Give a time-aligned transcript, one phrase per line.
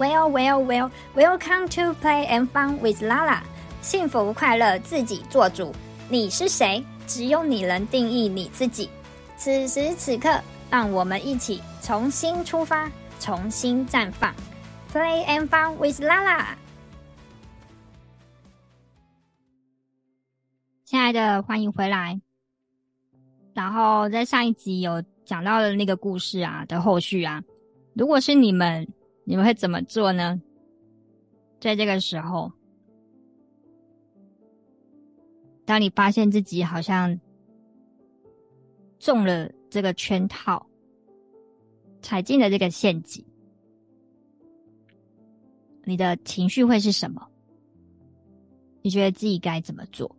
[0.00, 3.42] Well, well, well, welcome to play and fun with Lala。
[3.82, 5.74] 幸福快乐自己做主。
[6.08, 6.82] 你是谁？
[7.06, 8.88] 只有你能定义你自己。
[9.36, 10.40] 此时此刻，
[10.70, 14.34] 让我们一起重新出发，重新绽放。
[14.90, 16.46] Play and fun with Lala。
[20.86, 22.18] 亲爱的，欢迎回来。
[23.52, 27.42] 然后在上一集有讲到的那个故事啊的后续啊，
[27.92, 28.88] 如果是你们。
[29.30, 30.42] 你们会怎么做呢？
[31.60, 32.50] 在这个时候，
[35.64, 37.16] 当你发现自己好像
[38.98, 40.66] 中了这个圈套，
[42.02, 43.24] 踩进了这个陷阱，
[45.84, 47.24] 你的情绪会是什么？
[48.82, 50.10] 你觉得自己该怎么做？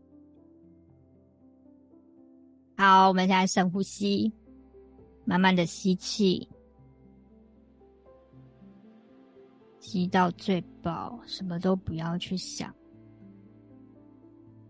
[2.78, 4.32] 好，我们现在深呼吸，
[5.26, 6.48] 慢慢的吸气。
[9.82, 12.74] 吸到最饱，什么都不要去想，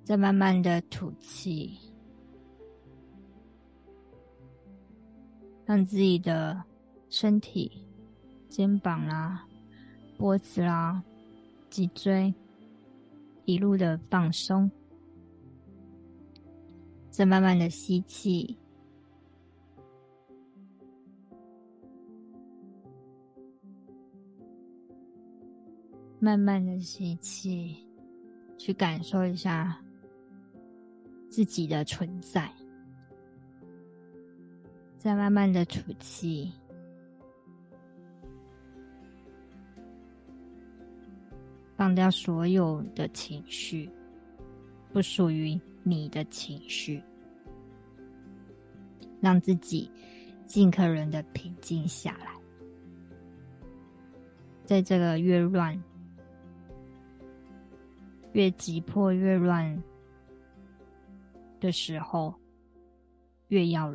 [0.06, 1.78] 再慢慢的吐气，
[5.66, 6.64] 让自己的
[7.10, 7.70] 身体、
[8.48, 9.46] 肩膀啦、
[10.18, 11.04] 脖子啦、
[11.70, 12.34] 脊椎
[13.44, 14.72] 一路的放松，
[17.10, 18.58] 再慢慢的吸气。
[26.24, 27.76] 慢慢的吸气，
[28.56, 29.76] 去感受一下
[31.32, 32.48] 自己的存在。
[35.00, 36.52] 再慢慢的吐气，
[41.76, 43.90] 放掉所有的情绪，
[44.94, 47.02] 不属于你的情绪，
[49.20, 49.90] 让自己
[50.46, 52.40] 尽可能的平静下来。
[54.64, 55.82] 在这个越乱。
[58.34, 59.82] 越急迫、越乱
[61.60, 62.34] 的时候，
[63.50, 63.94] 越要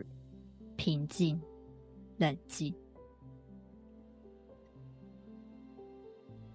[0.76, 1.41] 平静、
[2.19, 2.74] 冷静。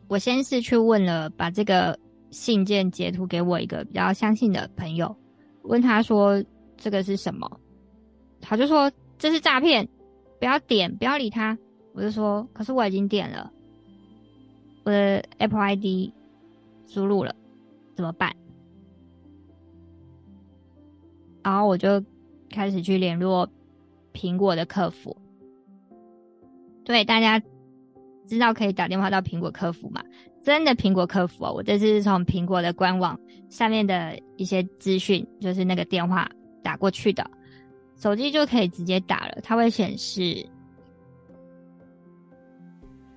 [0.08, 1.98] 我先是去问了，把这个
[2.32, 5.16] 信件截图给我一个比较相信的朋友，
[5.64, 6.44] 问他说
[6.76, 7.50] 这个是什么，
[8.42, 9.88] 他就说这是诈骗，
[10.38, 11.58] 不要点，不要理他。
[11.94, 13.52] 我就说，可是我已经点了，
[14.84, 16.14] 我的 Apple ID
[16.86, 17.36] 输入了。
[18.02, 18.36] 怎么办？
[21.44, 22.04] 然后我就
[22.50, 23.48] 开始去联络
[24.12, 25.16] 苹果的客服。
[26.84, 27.40] 对，大家
[28.26, 30.04] 知道可以打电话到苹果客服嘛？
[30.42, 33.20] 真的苹果客服哦，我这次是从苹果的官网
[33.52, 36.28] 上面的一些资讯，就是那个电话
[36.64, 37.30] 打过去的，
[37.98, 39.38] 手机就可以直接打了。
[39.44, 40.44] 它会显示，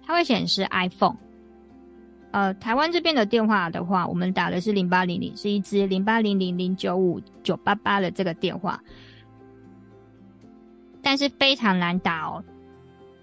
[0.02, 1.16] 它会显示 iPhone。
[2.34, 8.82] 呃，台湾这边的电话的话，我们打的是零八零零，是一支零八零零零九五九八八的这个电话，
[11.00, 12.42] 但是非常难打哦。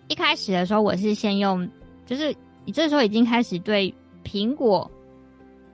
[0.07, 1.69] 一开始的时候，我是先用，
[2.05, 2.33] 就是
[2.63, 4.89] 你这时候已经开始对“苹果”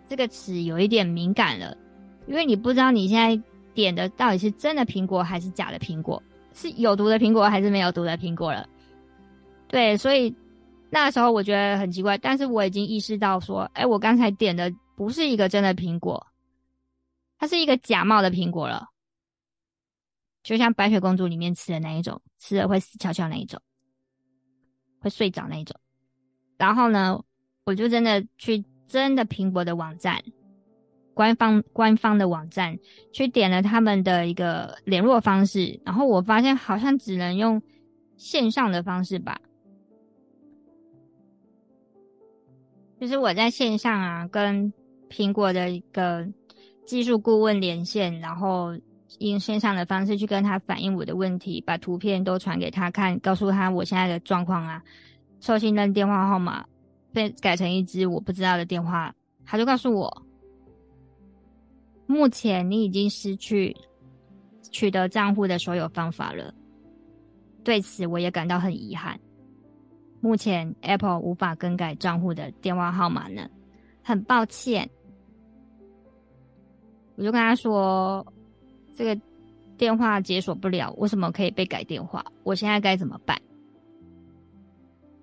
[0.10, 1.78] 这个词有一点敏感了，
[2.26, 3.40] 因为你不知道你现在
[3.76, 6.20] 点的到底是真的苹果还是假的苹果，
[6.56, 8.68] 是有毒的苹果还是没有毒的苹果了。
[9.68, 10.36] 对，所以。
[10.90, 16.26] 那时候我觉得很奇怪，但是我已经意识到说，哎、我刚才点的不是一个真的苹果，
[17.38, 18.88] 它是一个假冒的苹果了，
[20.44, 23.62] 就像白雪公主里面吃的那一种，吃了会死翘翘那一种，
[25.00, 25.78] 会睡着那一种。
[26.58, 27.22] 然后呢，
[27.66, 30.24] 我就真的去真的苹果的网站，
[31.14, 32.80] 官方官方的网站
[33.12, 37.62] 去点了他们的一个联络方式，然后我发现好像只能用
[38.16, 39.40] 线上的方式吧。
[43.00, 44.72] 就是我在线上啊，跟
[45.10, 46.28] 苹果的一个
[46.86, 48.76] 技术顾问连线，然后
[49.20, 54.82] 用线上的方式去跟他反映我的问题，把图片都传给他看，告诉他我现在的状况啊，
[55.40, 56.66] 受信人电话号码
[57.14, 59.14] 被改成一支我不知道的电话，
[59.46, 60.24] 他就告诉我，
[62.08, 63.76] 目前你已经失去
[64.72, 66.54] 取得账户的所有方法了。
[67.64, 69.20] 对此，我也感到很遗憾。
[70.28, 73.50] 目前 Apple 无法更改账户的电话号码呢，
[74.04, 74.90] 很抱歉。
[77.16, 78.28] 我就跟他说，
[78.94, 79.18] 这个
[79.78, 82.26] 电话解锁不了，为什么可以被改电话？
[82.44, 83.42] 我现在该怎么办？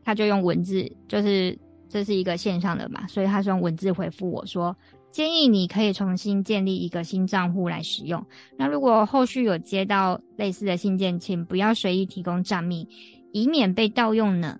[0.03, 4.75] 他就用文字，就是这是一个线上的嘛，所以他是用文字回复我说，
[5.11, 8.25] 建议你可以重新建立一个新账户来使用。
[8.56, 12.89] 那如果后续有接到类似的信件，请不要随意提供账密，
[13.33, 14.59] 以免被盗用呢。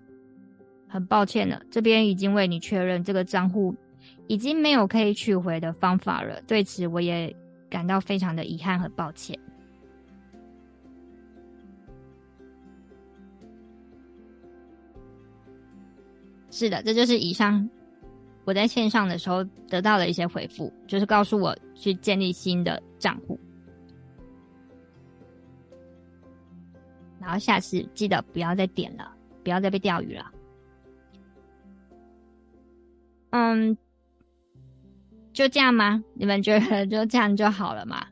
[0.95, 3.75] 很抱歉了，这边已经为你确认这个账户
[4.27, 6.41] 已经没有可以取回的方法了。
[6.43, 7.35] 对此，我也
[7.69, 9.37] 感到非常的遗憾和抱歉。
[16.49, 17.69] 是的，这就是以上
[18.45, 23.37] 我在线上的时候得到的一些回复，就是告诉我去建立新的账户，
[27.19, 29.13] 然后下次记得不要再点了，
[29.43, 30.31] 不要再被钓鱼了。
[33.37, 33.77] 嗯，
[35.33, 36.01] 就这样吗？
[36.13, 38.05] 你们觉得就这样就好了吗？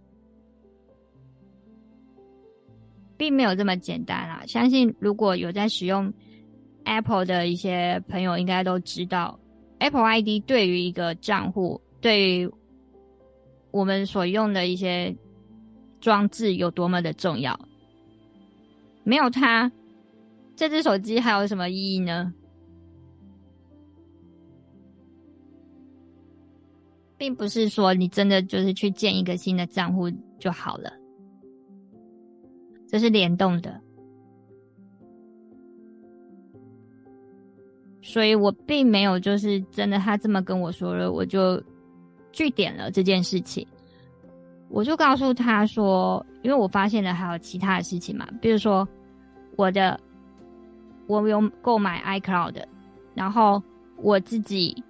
[3.16, 4.44] 并没有这么简单啊！
[4.46, 6.12] 相信如果有在使用。
[6.86, 9.40] Apple 的一些朋友应该都知道
[9.80, 12.52] ，Apple ID 对于一个账户，对于
[13.72, 15.16] 我们所用的一些
[16.02, 17.58] 装置有多么的重要。
[19.06, 19.72] 没有它，
[20.58, 22.34] 这只手机还有什么意义呢？
[27.24, 30.92] 并不是说你真的就是去建一个新的账户就好了，
[32.86, 33.80] 这是联动的。
[38.02, 41.64] 所以我并没有就是真的，他这么跟我说了，我就
[42.34, 43.66] 据点了这件事情。
[44.68, 48.86] 我就告诉他说，因为我发现了还有其他的事情嘛，比如说
[49.56, 49.98] 我的
[51.08, 52.62] 我有购买 iCloud，
[53.14, 53.64] 然后
[53.96, 54.84] 我自己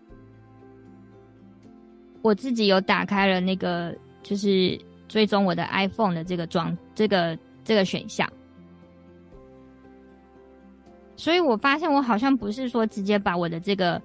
[2.23, 8.27] 我自己有打开了那个就是追踪我的 iPhone 的这个装这个这个选项。
[11.15, 14.01] 所以我发现，我好像不是说直接把我的这个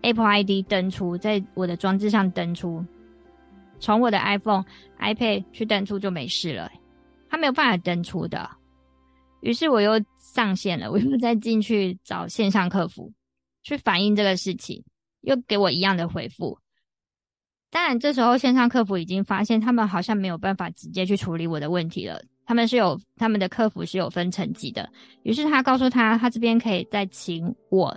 [0.00, 2.82] Apple ID 登出，在我的装置上登出，
[3.78, 4.64] 从我的 iPhone、
[4.98, 6.70] iPad 去登出就没事了，
[7.28, 8.48] 它没有办法登出的。
[9.40, 13.12] 于是我又上线了，我又再进去找线上客服
[13.62, 14.82] 去反映这个事情，
[15.22, 16.56] 又给我一样的回复。
[17.72, 22.20] 当然，这时候线上客服已经发现，他们好像没有办法直接去处理我的问题了。
[22.44, 24.86] 他们是有他们的客服是有分层级的，
[25.22, 27.96] 于是他告诉他，他这边可以再请我，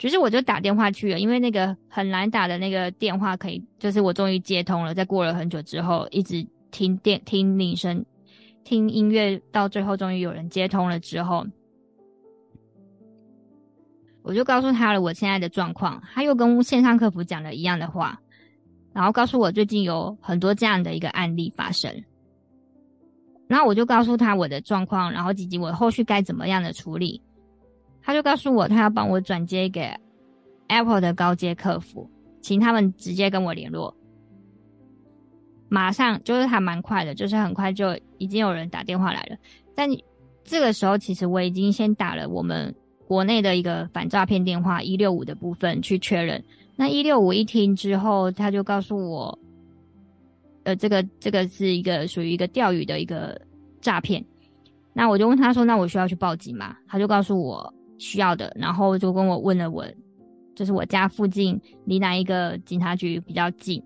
[0.00, 8.02] 于是我就打电话去了，因为那个很难打的那个电话可以，就是我终于接通了，在过了很久之后，一直听电听铃声、
[8.64, 11.44] 听音乐，到最后终于有人接通了之后，
[14.26, 18.20] 我就告诉他了我现在的状况，他又跟线上客服讲了一样的话，
[18.92, 21.88] 然后告诉我最近有很多这样的一个案例发生。
[23.46, 27.22] 然后我就告诉他我的状况，然后以及我后续该怎么样的处理。
[28.02, 29.88] 他就告诉我，他要帮我转接给
[30.66, 33.96] Apple 的高阶客服，请他们直接跟我联络。
[35.68, 39.36] 马上就是还蛮快的，就是很快就已经有人打电话来了。
[39.76, 39.88] 但
[40.42, 42.74] 这个时候，其实我已经先打了我们
[43.06, 46.42] 国内的一个反诈骗电话一六五的部分去确认。
[46.74, 49.38] 那一六五一听之后，他就告诉我。
[50.64, 53.40] 呃，这个这个是一个属于一个钓鱼的一个
[53.80, 54.24] 诈骗，
[54.92, 59.86] 那我就问他说：“那我需要去报警吗？”他就告诉我需要的，然后就跟我问了我，
[60.56, 63.80] 就是我家附近离哪一个警察局比较近，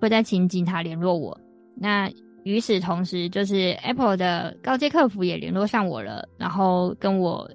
[0.00, 1.38] 会再请警察联络我。
[1.76, 2.10] 那
[2.44, 7.46] 与此同时，就是 Apple 的高阶客服也联络上我了，然后跟我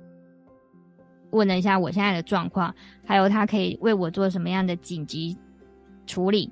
[1.33, 2.73] 问了一下我现在的状况，
[3.03, 5.35] 还有他可以为我做什么样的紧急
[6.07, 6.49] 处理。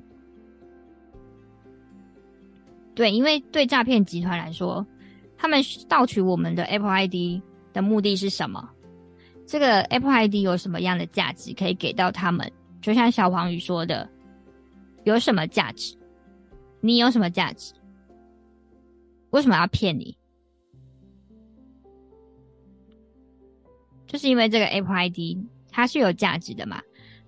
[2.94, 4.86] 对，因为对诈骗集团来说，
[5.38, 8.70] 他们盗取我们的 Apple ID 的目的是什么？
[9.48, 12.52] 这个 Apple ID 有什么样的价值可以给到他们？
[12.82, 14.10] 就像小黄鱼说的，
[15.04, 15.96] 有什么价值？
[16.82, 17.74] 你有什么价值？
[19.30, 20.18] 为什么要骗你？
[24.12, 25.38] 就是因为这个 Apple ID
[25.72, 26.82] 它是有价值的嘛，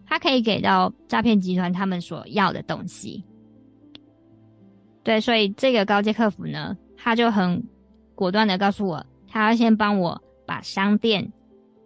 [0.06, 3.24] 它可以给到诈骗集团他们所要的东西。
[5.02, 7.64] 对，所以这个高阶客服呢，他就很
[8.16, 11.26] 果断的告诉我，他要先帮我把商店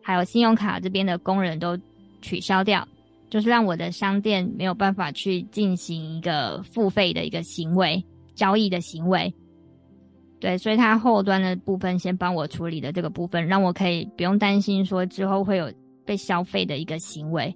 [0.02, 1.78] 还有信用卡这边的工人都
[2.24, 2.88] 取消掉，
[3.30, 9.32] 就是让我的商店没有办法去进行一个付费的一个行为、交易的行为。
[10.40, 15.72] 对，所以他后端的部分先帮我处理的这个部分，让我可以不用担心说之后会有
[16.06, 17.56] 被消费的一个行为。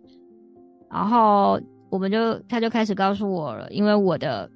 [0.89, 1.59] 然后
[1.89, 4.49] 我们就他就开始告诉我了，因为我的。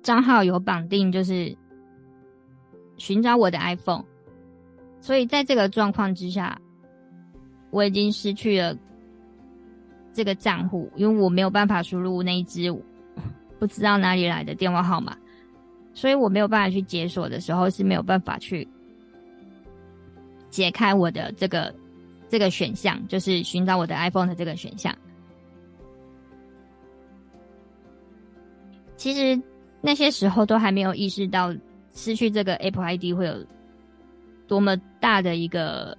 [0.00, 1.54] 账号有绑定，就是
[2.96, 4.02] 寻找我的 iPhone，
[5.00, 6.58] 所以在这个状况之下，
[7.70, 8.74] 我已经失去了
[10.14, 12.72] 这个账户，因为我没有办法输入那一只
[13.58, 15.14] 不知道哪里来的电话号码，
[15.98, 18.66] 所以我没有办法去解锁的时候是没有办法去
[20.48, 21.74] 解开我的这个
[22.28, 24.96] 这个选项，就是寻找我的 iPhone 的这个选项。
[28.96, 29.42] 其实
[29.80, 31.52] 那些时候都还没有意识到
[31.92, 33.44] 失去这个 Apple ID 会有
[34.46, 35.98] 多么大的一个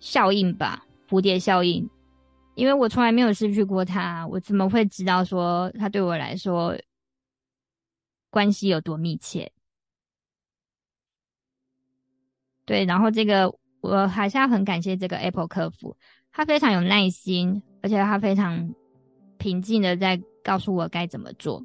[0.00, 1.88] 效应吧，蝴蝶效应。
[2.56, 6.76] 因为我从来没有失去过它，我怎么会知道说它对我来说
[8.30, 9.52] 关系有多密切？
[12.64, 15.96] 对，然后这个我还是要很感谢这个 Apple 客服，
[16.30, 18.72] 他非常有耐心，而且他非常
[19.38, 21.64] 平静的在告诉我该怎么做。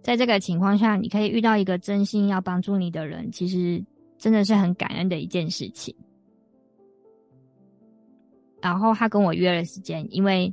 [0.00, 3.84] 在这个情况下，你可以遇到一个真心要帮助你的人，其实
[4.18, 5.92] 真的是很感恩的一件事情。
[8.60, 10.52] 然后他跟我约了时间，因为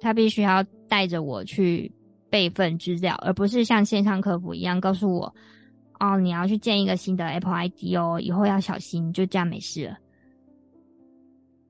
[0.00, 1.90] 他必须要带着我去
[2.30, 5.34] 备份资料，而不是像线上客服一样告诉我
[6.00, 9.96] ：“哦，你要去建一个新的 Apple ID 哦，以后要小心。”就这样没事了。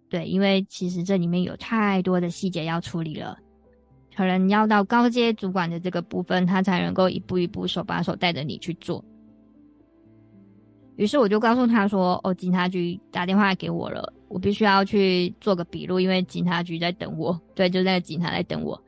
[0.09, 3.37] 对，因为其实这里面有太多的细节要处理了，
[4.17, 9.05] 可能要到高阶主管的这个部分，他才能够一步一步手把手带着你去做。
[10.97, 17.41] 于是我就告诉他说：“哦，警察局打电话给我了。”我必须要去做个笔录，因为警察局在等我。
[17.55, 18.81] 对，就那个警察在等我。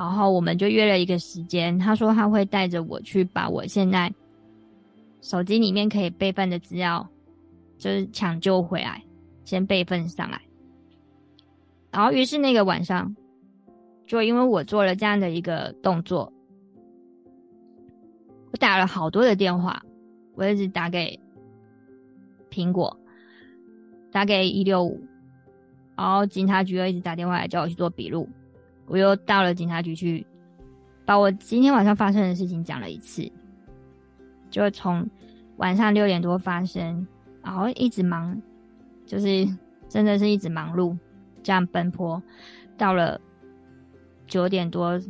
[0.00, 4.10] 然后我们就约了一个时间，他说他会带着我去把我现在
[5.20, 7.06] 手机里面可以备份的资料，
[7.76, 9.04] 就是抢救回来，
[9.44, 10.40] 先备份上来。
[11.90, 13.14] 然后于是那个晚上，
[14.06, 16.32] 就因为我做了这样的一个动作，
[18.52, 19.82] 我打了好多的电话，
[20.34, 21.20] 我一直打给
[22.50, 22.96] 苹果。
[24.10, 24.98] 打给一六五，
[25.94, 28.26] 然后警察局又一直打电话来叫我去做笔录，
[28.90, 30.26] 我又到了警察局去，
[31.04, 33.30] 把我今天晚上发生的事情讲了一次，
[34.50, 35.08] 就从
[35.58, 37.06] 晚上六点多发生，
[37.40, 38.36] 然后一直忙，
[39.06, 39.46] 就是
[39.88, 40.98] 真的是一直忙碌，
[41.40, 42.20] 这样奔波，
[42.76, 43.20] 到了
[44.26, 45.00] 九点多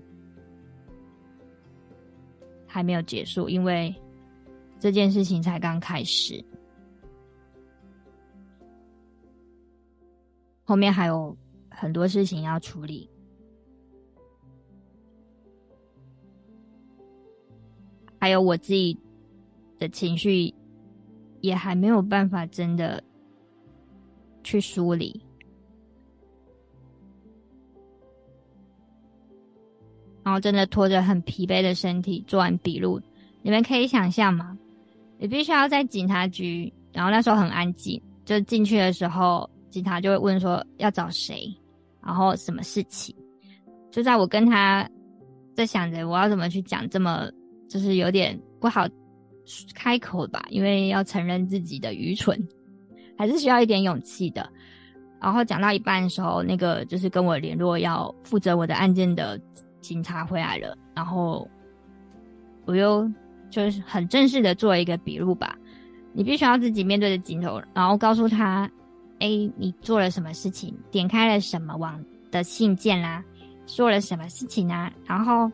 [2.67, 3.95] 还没有结束，因为
[4.79, 6.45] 这件事情才刚开始。
[10.65, 11.37] 后面还有
[11.69, 13.10] 很多事情要处理，
[18.21, 18.97] 还有我自己
[19.79, 20.55] 的情绪
[21.41, 23.03] 也还没有办法真的
[24.45, 25.21] 去梳理，
[30.23, 33.01] 然后真的拖着很疲惫的身体做完笔录，
[33.43, 34.57] 你们可以想象吗？
[35.19, 39.49] 你必须要在警察局，然后那时候很安静，就进去的时候。
[39.71, 41.57] 警察就会问说要找谁，
[42.03, 43.15] 然后什么事情？
[43.93, 44.91] 就在我跟他
[45.55, 47.31] 在想着我要怎么去讲，这么
[47.71, 48.87] 就是有点不好
[49.75, 52.39] 开口吧，因为要承认自己的愚蠢，
[53.17, 54.47] 还是需要一点勇气的。
[55.19, 59.41] 然后讲到一半的时候，那个就是跟我联络要负责我的案件的
[59.81, 61.49] 警察回来了，然后
[62.67, 63.11] 我又
[63.49, 65.57] 就是很正式的做一个笔录吧。
[66.13, 68.71] 你必须要自己面对着镜头，然后告诉他。
[69.23, 70.75] 哎你做了什么事情？
[70.91, 73.23] 点开了什么网的信件啦、
[73.67, 74.91] 说了什么事情啊？
[75.05, 75.53] 然后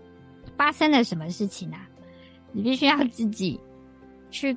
[0.56, 1.85] 发生了什么事情啊？
[2.52, 3.60] 你必须要自己
[4.30, 4.56] 去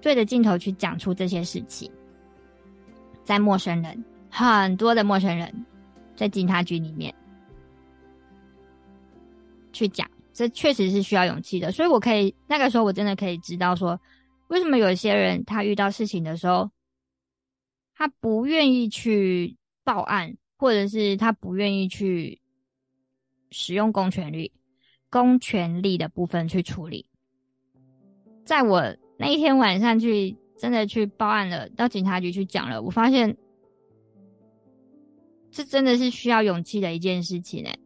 [0.00, 1.90] 对着镜头去讲出这些事情。
[3.24, 5.66] 在陌生人，很多的陌生人，
[6.16, 7.14] 在警察局里面
[9.72, 11.72] 去讲，这确实是需要勇气的。
[11.72, 14.00] 所以我可以那个时候，我真的可以知道说，
[14.48, 16.70] 为什么有些人他遇到事情的时候。
[17.94, 22.40] 他不愿意去报案，或者是他不愿意去
[23.52, 24.50] 使用公权力、
[25.08, 27.06] 公权力的部分去处理。
[28.44, 28.82] 在我
[29.18, 33.36] 那一天晚上去真的去报案了，到警察局去讲了，我发现
[35.50, 37.78] 这真的是需要勇气的一件事情哎。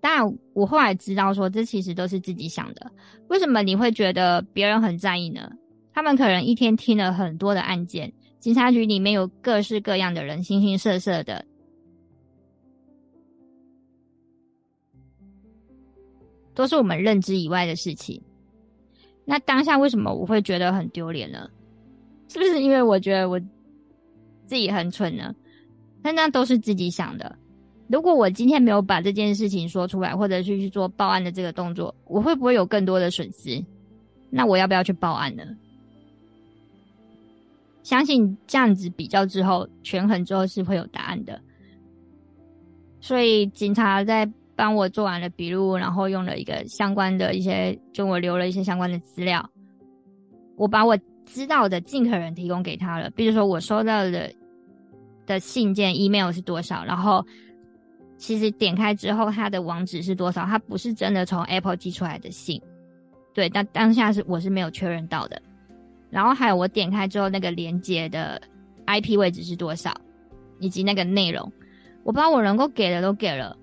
[0.00, 0.22] 但
[0.52, 2.92] 我后来知道说，这其实都是自己想的。
[3.28, 5.50] 为什么你会觉得别人很在意呢？
[5.94, 11.42] 他们可能一天听了很多的案件，警察局里面有各式各样的人，形形色色的，
[16.54, 18.20] 都是我们认知以外的事情。
[19.24, 21.48] 那当下为什么我会觉得很丢脸呢？
[22.28, 23.40] 是不是因为我觉得我
[24.46, 25.34] 自己很蠢呢？
[26.02, 27.36] 但那都是自己想的。
[27.88, 33.62] 如果我今天没有把这件事情说出来，或者是去做报案的这个动作，我会不会有更多的损失？
[34.30, 35.44] 那我要不要去报案呢？
[37.82, 41.40] 相信这样子比较之后，权衡之后是会有答案的。
[43.00, 49.48] 所以警察在帮我做完了笔录，然后用了一个相关的一些，就我留了一些相关的资料，
[50.56, 50.96] 我把我
[51.26, 53.10] 知道的尽可能提供给他了。
[53.10, 54.30] 比如说我收到的
[55.26, 57.24] 的信件 email 是多少，然后
[58.16, 62.60] 其实点开之后它的网址是多少，它不是真的从 Apple 寄出来的信，
[63.32, 65.40] 对，但当下是我是没有确认到的。
[66.10, 68.40] 然后还有我点开之后那个连接的
[68.86, 69.92] IP 位置是多少，
[70.60, 71.52] 以及那个内容，
[72.04, 73.56] 我把我能够给的都给了。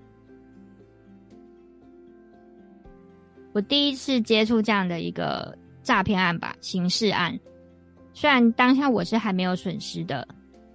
[3.52, 7.38] 我第一次接触这样的一个诈骗案吧，刑事案。
[8.14, 10.26] 虽然当下我是还没有损失的，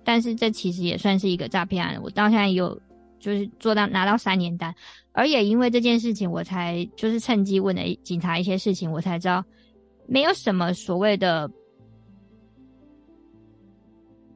[0.03, 1.99] 但是这其实也算是一个诈骗案。
[2.01, 2.79] 我到现在有
[3.19, 4.73] 就是做到拿到三年单，
[5.11, 9.43] 而也因为这件事情，我才就是趁机问了警察一些事情，我才知道
[10.07, 11.49] 没有什么所谓的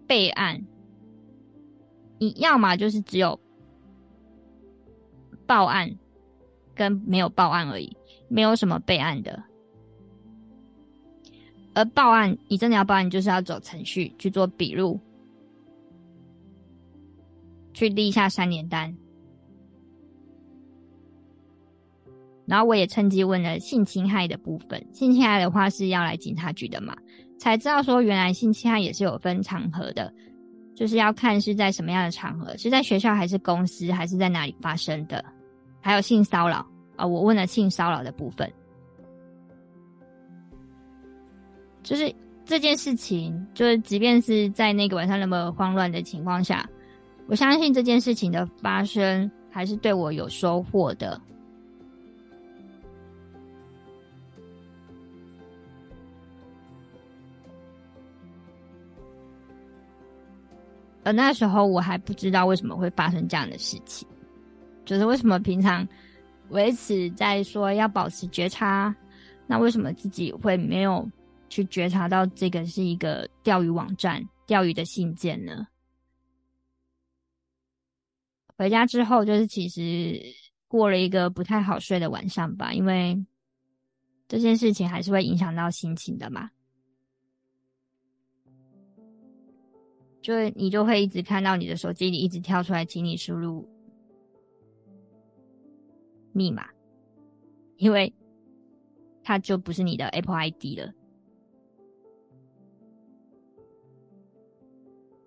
[0.07, 0.61] 备案，
[2.19, 3.39] 你要么就是只有
[5.45, 5.89] 报案
[6.75, 7.95] 跟没有报案而已。
[8.33, 9.43] 没有什么备案的，
[11.73, 14.97] 而报案，你真的要报案，就是要走程序去做笔录，
[17.73, 18.95] 去立下三年单。
[22.45, 26.95] 然后我也趁机问了性侵害的部分，性侵害的话是要来警察局的嘛，
[27.37, 30.13] 才知道说原来性侵害也是有分场合的，
[30.73, 35.25] 就是要看是在什么样的场合，是在学校还是公司还是在哪里发生的，
[35.81, 36.65] 还有性骚扰。
[37.01, 38.47] 啊，我问了性骚扰的部分，
[41.81, 42.13] 就是
[42.45, 46.63] 这件事情，就是即便是在那个晚上那么慌乱的情况下，
[47.25, 51.19] 我相信这件事情的发生还是对我有收获的。
[61.03, 64.07] 而那时候我还不知道为什么会发生这样的事情，
[64.85, 65.87] 就是为什么平常。
[66.51, 68.95] 维持在说要保持觉察，
[69.47, 71.09] 那为什么自己会没有
[71.49, 75.67] 去觉察到这个是一个钓鱼网站、钓鱼的信件呢？
[78.57, 80.21] 回家之后，就是其实
[80.67, 83.25] 过了一个不太好睡的晚上吧，因为
[84.27, 86.51] 这件事情还是会影响到心情的嘛。
[90.21, 93.67] 就你就会一直看到你的手机里一直跳出来，请你输入。
[96.33, 96.65] 密码，
[97.77, 98.13] 因为
[99.23, 100.93] 它就不是你的 Apple ID 了。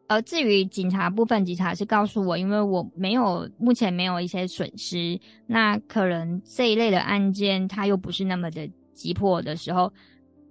[0.07, 9.93] 而至于警察部分，警察是告诉我，因为我没有目前没有一些损失，那可能这一类的案件它又不是那么的急迫的时候，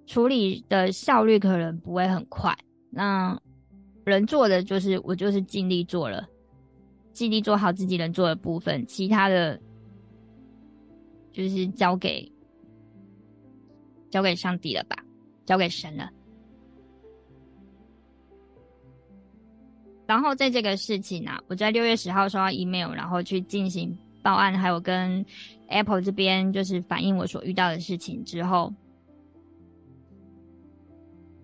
[0.08, 2.58] 处理的效率可能不会很快。
[2.89, 3.39] 那
[4.06, 6.28] 能做的就是我就是尽力做了，
[7.12, 9.60] 尽力做好自己能做的部分，其他的。
[11.34, 12.32] 就是交给
[14.10, 14.96] 交给上帝了吧，
[15.46, 16.10] 交给神了。
[20.06, 25.26] 然后在这个事情啊，我在六月十号收到 email，然后去进行报案，还有跟
[25.69, 28.72] Apple 这边就是反映我所遇到的事情之后，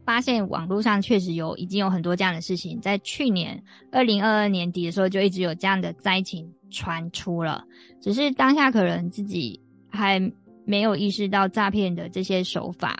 [0.06, 7.66] 发现网络上确实有已经有很多这样的事情，在去年二零二二年底的时候就一直有这样的灾情传出了，
[8.02, 9.60] 只是当下可能自己。
[9.90, 10.20] 还
[10.66, 12.98] 没有意识到诈骗的这些手法，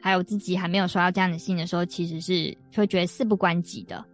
[0.00, 4.04] 还有自己还没有收到这样的信的时候，其实是会觉得事不关己的。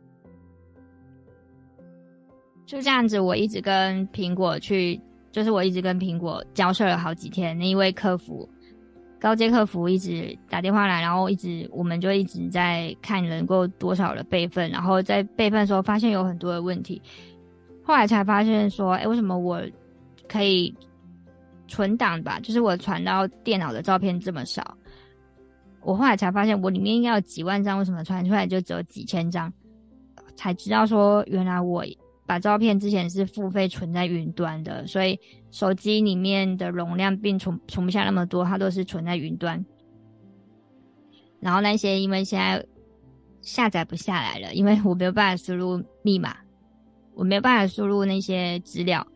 [2.65, 5.01] 就这样子，我一直跟苹果去，
[5.33, 7.59] 就是我一直跟苹果交涉了好几天。
[7.59, 8.49] 那一位客服，
[9.19, 17.01] 高阶客服一直打电话来，然后一直我们就一直在看能够多少的备份，然后在备份的时候发现有很多的问题，
[17.83, 19.61] 后来才发现说，哎，为什么我
[20.29, 20.73] 可以？
[21.69, 24.77] 存档吧，就是我传到电脑的照片这么少，
[25.83, 29.53] 我后来才发现我里面应该有几万张，为什么传出来就只有几千张？
[30.35, 31.85] 才知道说原来我
[32.27, 35.19] 把照片之前是付费存在云端的，所以
[35.51, 39.65] 手机里面的容量并存存不下那么多，它都是存在云端。
[41.41, 42.65] 然后那些因为现在
[43.41, 46.37] 下载不下来了，因为我没有办法输入密码，
[47.15, 49.07] 我没有办法输入那些资料。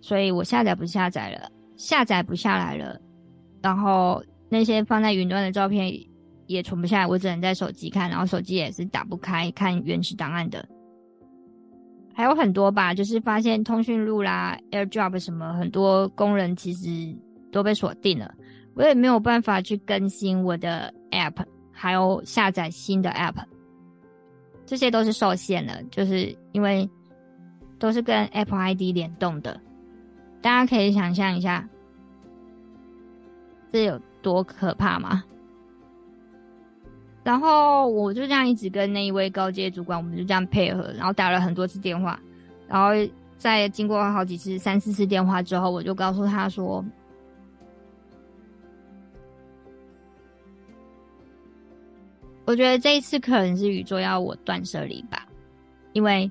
[0.00, 3.00] 所以我下载不下载了，下载不下来了，
[3.62, 5.92] 然后那些放在云端的照片
[6.46, 10.66] 也存不下来，我只能在手机看，然后手机也是打不开看原始档案的。
[12.14, 16.88] 还有很多吧，就是发现通讯录啦、AirDrop 什么，很多功能其实
[17.52, 18.34] 都被锁定了，
[18.74, 23.36] 我也没有办法去更新我的 App，还有下载新的 App，
[24.66, 26.88] 这些都是受限的，就是因为
[27.78, 29.60] 都是跟 Apple ID 联动的。
[30.40, 31.68] 大家可以想象一下，
[33.70, 35.24] 这有多可怕吗？
[37.24, 42.18] 然后我就这样一直跟那一位高阶主管，我们就这样配合，然后打了很多次电话，
[42.66, 42.90] 然后
[43.36, 46.82] 在经过好几次、三四次电话之后，我就告诉他说
[52.46, 55.26] ：“我觉得这一次可能是宇宙要我断舍离吧，
[55.92, 56.30] 因为。”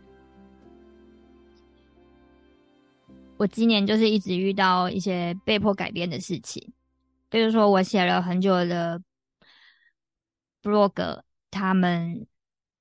[3.38, 6.73] 我今年就是一直遇到一些被迫改变的事情，
[7.30, 9.00] 比如说我写了很久的
[10.63, 11.21] blog，
[11.52, 12.26] 他们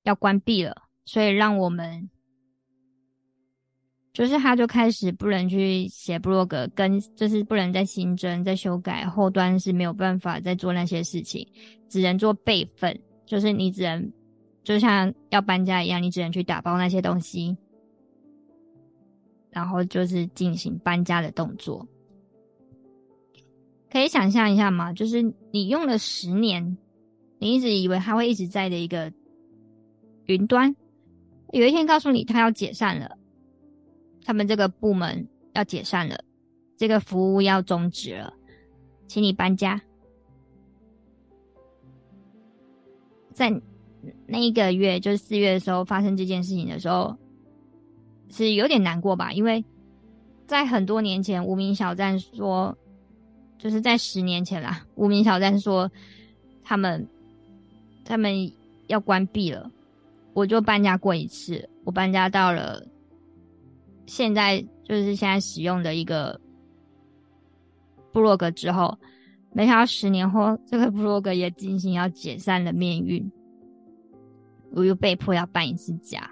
[0.03, 2.09] 要关闭了，所以让我们
[4.11, 11.47] 就是他就开始不能去写 blog，跟就是不能再新增、再修改，后端是没有办法再做那些事情，
[11.87, 14.11] 只能做备份，就是你只能
[14.63, 17.55] 就像要搬家一样，你只能去打包那些东西。
[19.57, 21.83] 然后就是进行搬家的动作，
[23.91, 24.93] 可以想象一下吗？
[24.93, 26.77] 就是你用了十年，
[27.39, 29.11] 你一直以为它会一直在的一个
[30.25, 30.75] 云端，
[31.53, 33.17] 有一天告诉你它要解散了，
[34.23, 36.23] 他们这个部门要解散了，
[36.77, 38.31] 这个服务要终止了，
[39.07, 39.81] 请你搬家。
[43.33, 43.59] 在
[44.27, 47.17] 那一个月，就是四月的时候发生这件事情的时候。
[48.29, 49.63] 是有点难过吧，因为
[50.45, 52.77] 在很多年前，无名小站说，
[53.57, 55.89] 就是在十年前啦，无名小站说
[56.63, 57.07] 他们
[58.05, 58.51] 他们
[58.87, 59.71] 要关闭了，
[60.33, 62.83] 我就搬家过一次，我搬家到了
[64.05, 66.39] 现在就是现在使用的一个
[68.13, 68.97] 部落格之后，
[69.51, 73.29] 没想到十年后这个部落格也进行要解散的命运，
[74.71, 76.29] 我又被迫要搬一次家。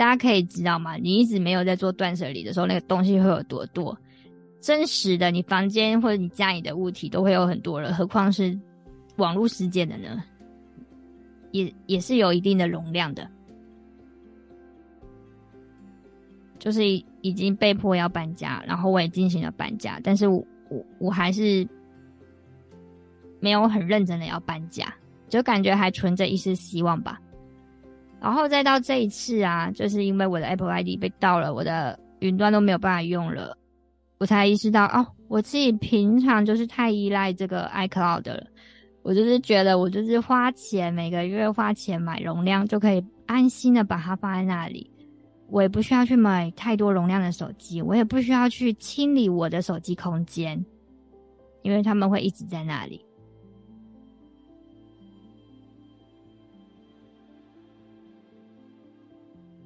[0.00, 0.96] 大家可以知道吗？
[0.96, 3.94] 你一直没有在做断舍离的时候，那个东西会有多多？
[4.58, 8.58] 真实的，你房间或者你家里的物体都会有很多了，何况是
[9.16, 10.24] 网络世界的呢？
[11.50, 13.30] 也也是有一定的容量的。
[16.58, 16.82] 就是
[17.20, 21.68] 已经被迫要搬家，然后我也进行了搬家，但是我我我还是
[23.38, 24.90] 没有很认真的要搬家，
[25.28, 27.20] 就感觉还存着一丝希望吧。
[28.20, 33.56] 然后再到这一次啊，就是因为我的 Apple ID 被盗了，我的云端都没有办法用了，
[34.18, 38.46] 我才意识到哦，我自己平常就是太依赖这个 iCloud 了。
[39.02, 44.90] 我就是觉得我就是花钱，每个月花钱买容量就可以安心的把它放在那里，
[45.48, 50.62] 我也不需要去买太多容量的手机，我也不需要去清理我的手机空间，
[51.62, 53.02] 因为他们会一直在那里。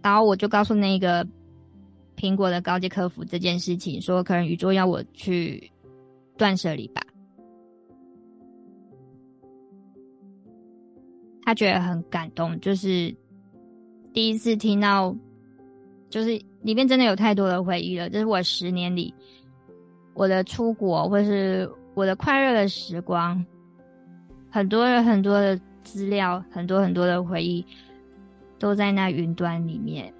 [0.04, 1.26] 然后我就告诉那个
[2.14, 5.72] 苹果的高级客服这件事情，说可能宇宙要我去
[6.36, 7.00] 断舍离吧。
[11.42, 13.14] 他觉得很感动，就是
[14.12, 15.16] 第一次听到，
[16.10, 18.10] 就是里面真的有太多的回忆了。
[18.10, 19.12] 这是我十年里
[20.12, 23.42] 我的出国，或是我的快乐的时光，
[24.50, 27.64] 很多很多的资料，很多很多的回忆。
[28.64, 30.10] 都在那云端里面，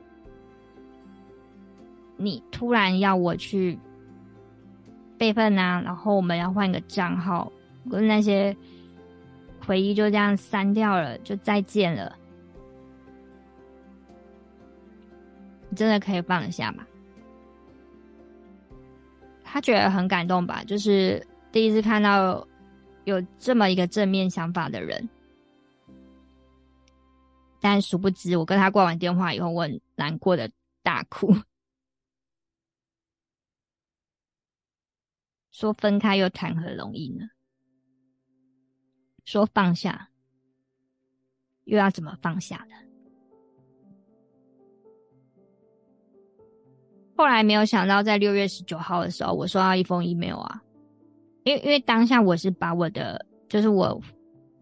[2.19, 3.79] 你突然要我去
[5.17, 7.51] 备份啊，然后我们要换个账号，
[7.91, 8.55] 跟那些
[9.67, 12.15] 回忆就这样删掉了，就再见了。
[15.71, 16.85] 你真的可以放得下吗？
[19.43, 22.47] 他觉得很感动吧，就是第一次看到
[23.05, 25.09] 有这么一个正面想法的人。
[27.65, 30.51] 但殊不知，我跟他挂完电话以后，我很难过的
[30.83, 31.35] 大哭，
[35.51, 37.27] 说分开又谈何容易呢？
[39.25, 40.11] 说放下，
[41.65, 42.77] 又要怎么放下呢？
[47.17, 50.63] 后来没有想到，在六月十九号的时候，我收到一封 email 啊，
[51.45, 53.99] 因为因为当下我是把我的，就是我。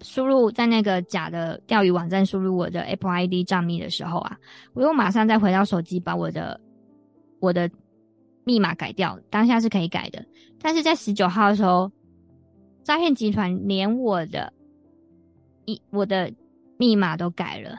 [0.02, 4.36] 输入在那个假的钓鱼网站输入我的 Apple ID 账密的时候啊，
[4.74, 6.60] 我又马上再回到手机把我的
[7.40, 7.70] 我的
[8.44, 9.18] 密码改掉。
[9.30, 10.24] 当下是可以改的，
[10.60, 11.90] 但是在十九号的时候，
[12.82, 14.52] 诈骗集团连我的
[15.64, 16.32] 一我的
[16.76, 17.78] 密码都改了，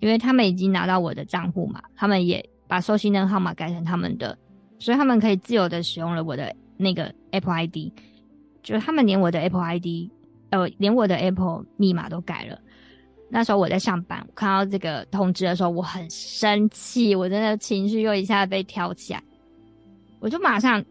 [0.00, 4.38] 因为他们已经拿到我的账户嘛，他们也把收信人号码改成他们的，
[4.78, 7.92] 所以他们可以自由的使用了我的那个 Apple ID，
[8.62, 10.10] 就是他们连我的 Apple ID。
[10.52, 12.58] 呃，连我的 Apple 密码都改了。
[13.30, 19.22] 那时候我在上班，我看到这个通知的时候，我很生气，我真的情绪又一下被挑起来。
[20.20, 20.84] 我就马上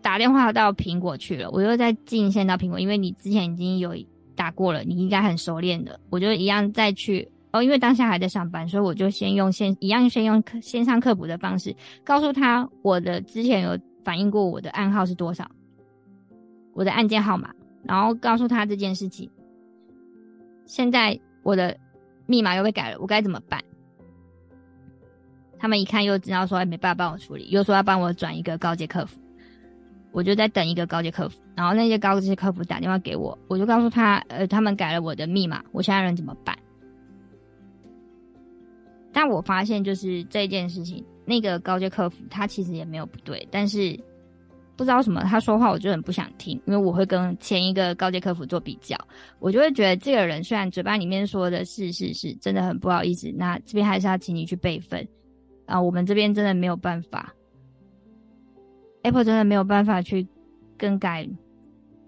[0.00, 3.96] 打电话到苹果去了，我又再进线到苹果，因为你之前已经有
[4.36, 15.50] 打过了，你应该很熟练的，我就一样再去哦，因为当下还在上班，所以我就先用线一样先用线上客服的方式告诉他我的之前有反映过我的暗号是多少，
[16.72, 17.52] 我的案件号码，
[17.88, 19.28] 然后告诉他这件事情，
[20.66, 21.74] 现在我的
[22.26, 23.64] 密码又被改了，我该怎么办？
[25.58, 29.18] 他们一看又知道说，哎，没办法帮我处理，又说要帮我转一个高阶客服，
[30.12, 36.56] 我就在等一个高阶客服，然后那些高阶客服打电话给我，我就告诉他，呃，他们改了我的密码，我现在人怎么办？
[39.10, 43.98] 但我发现就是这件事情，那个高阶客服他其实也没有不对，但是
[44.78, 48.96] 不知道什么他说话我就很不想听，因为我会跟前一个高阶客服做比较，
[49.40, 55.06] 我就会觉得这个人虽然嘴巴里面说的是是是，真的很不好意思，那这边还是要请你去备份。
[55.66, 57.34] 啊，我们这边真的没有办法
[59.02, 60.26] ，Apple 真的没有办法去
[60.78, 61.28] 更改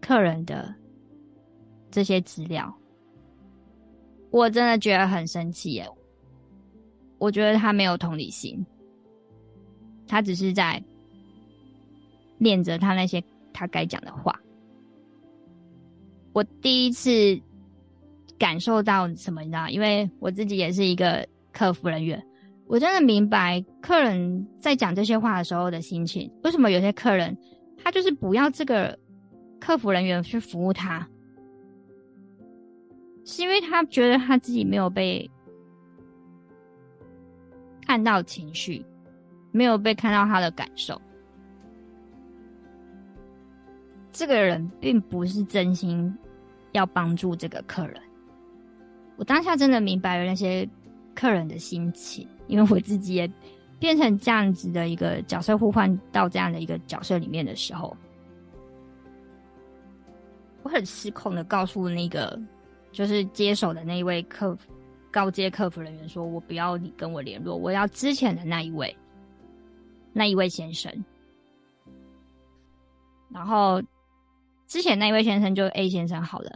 [0.00, 0.72] 客人的
[1.90, 2.72] 这些资料，
[4.30, 5.86] 我真的觉得很生气耶！
[7.18, 8.64] 我觉得他没有同理心，
[10.06, 10.82] 他只是在
[12.40, 13.22] 念着他那些
[13.52, 14.34] 他该讲的话。
[16.32, 17.40] 我第一次
[18.38, 19.68] 感受到什么，你知道？
[19.68, 22.20] 因为我自己也是一个客服人员。
[22.66, 26.30] 我真的明白客人在讲这些话的时候的心情。
[26.44, 27.36] 为什么有些客人
[27.76, 28.96] 他就是不要这个
[29.58, 31.06] 客服人员去服务他？
[33.24, 35.28] 是因为他觉得他自己没有被
[37.84, 38.84] 看到情绪，
[39.50, 41.00] 没有被看到他的感受。
[44.12, 46.16] 这个人并不是真心
[46.72, 48.00] 要帮助这个客人。
[49.16, 50.68] 我当下真的明白了那些
[51.14, 52.26] 客人的心情。
[52.46, 53.30] 因为我自己也
[53.78, 57.96] 变成这样子的一个角色互换到这样的一个角色里面的时候，
[60.64, 62.36] 我很失控的告诉那个
[62.90, 64.74] 就是接手的那一位客服
[65.12, 68.96] 高阶客服人员说：“我不要你跟我联络，我要之前的那一位
[70.12, 70.92] 那一位先生。”
[73.30, 73.80] 然后
[74.70, 76.52] 之前那一位先生就 A 先生好了。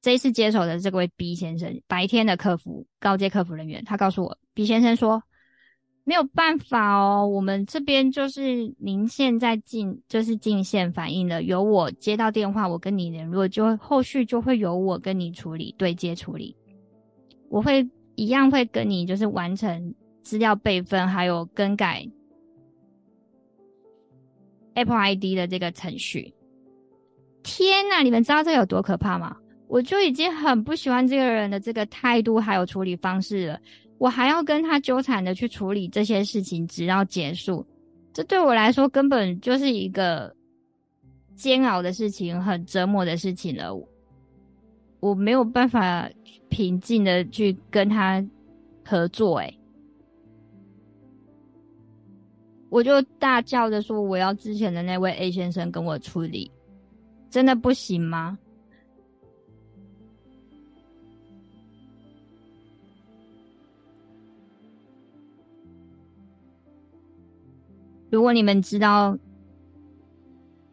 [0.00, 5.20] 这一次接手的这位 B 先生，白天的客服高阶客服人员，他告诉我，B 先生说
[6.04, 16.54] 没有办法哦，我们这边就是您现在进就是进线反映了，由我接到电话，我跟你联络，就后续就会由我跟你处理对接处理，
[17.48, 22.06] 我会一样会跟你就是完成资料备份，还有更改
[24.74, 26.32] Apple ID 的这个程序。
[27.44, 29.36] 天呐，你们知道这有多可怕吗？
[29.68, 33.60] 我就已经很不喜欢这个人的这个态度还有处理方式了，
[33.98, 37.64] 我还要跟他纠缠的去处理这些事情，直到结束，
[38.12, 40.34] 这对我来说根本就是一个
[41.34, 43.74] 煎熬的事情，很折磨的事情了。
[45.00, 46.08] 我没有办法
[46.48, 48.24] 平静的去跟他
[48.84, 49.58] 合作，诶，
[52.68, 56.50] 我就大叫着说：“我要之前的那位 A 先生跟我处理，
[57.34, 58.38] 真的不行吗？”
[68.08, 69.18] 如果你们知道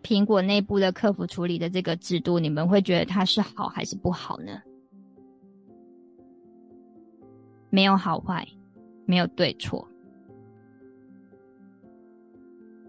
[0.03, 4.61] 苹果内部的客服处理的这个制度，你们会觉得它是好还是不好呢？
[7.71, 8.47] 没有好坏，
[9.07, 9.87] 没有对错，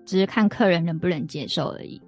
[0.04, 1.98] 只是看客人能不能接受而已。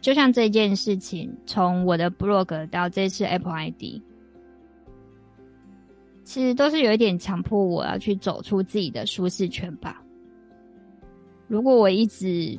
[0.00, 4.00] 就像这件事情，从我的 blog 到这次 Apple ID。
[6.22, 10.00] 其实都是有一点强迫我要去走出自己的舒适圈吧。
[11.48, 12.56] 如果我一直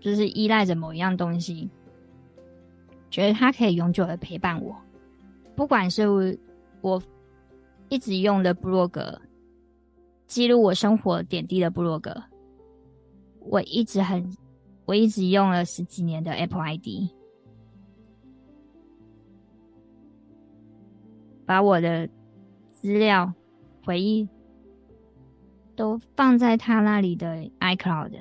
[0.00, 1.68] 就是依赖着某一样东西，
[3.10, 4.74] 觉得它可以永久的陪伴我，
[5.54, 6.08] 不管是
[6.80, 7.02] 我
[7.90, 9.20] 一直用的部落格，
[10.26, 12.10] 记录我生活点滴的部落格，
[13.40, 14.26] 我一直很，
[14.84, 17.10] 我一直用了十几年的 Apple ID，
[21.46, 22.08] 把我的。
[22.84, 23.32] 资料、
[23.82, 24.28] 回忆
[25.74, 28.12] 都放在他那里的 iCloud，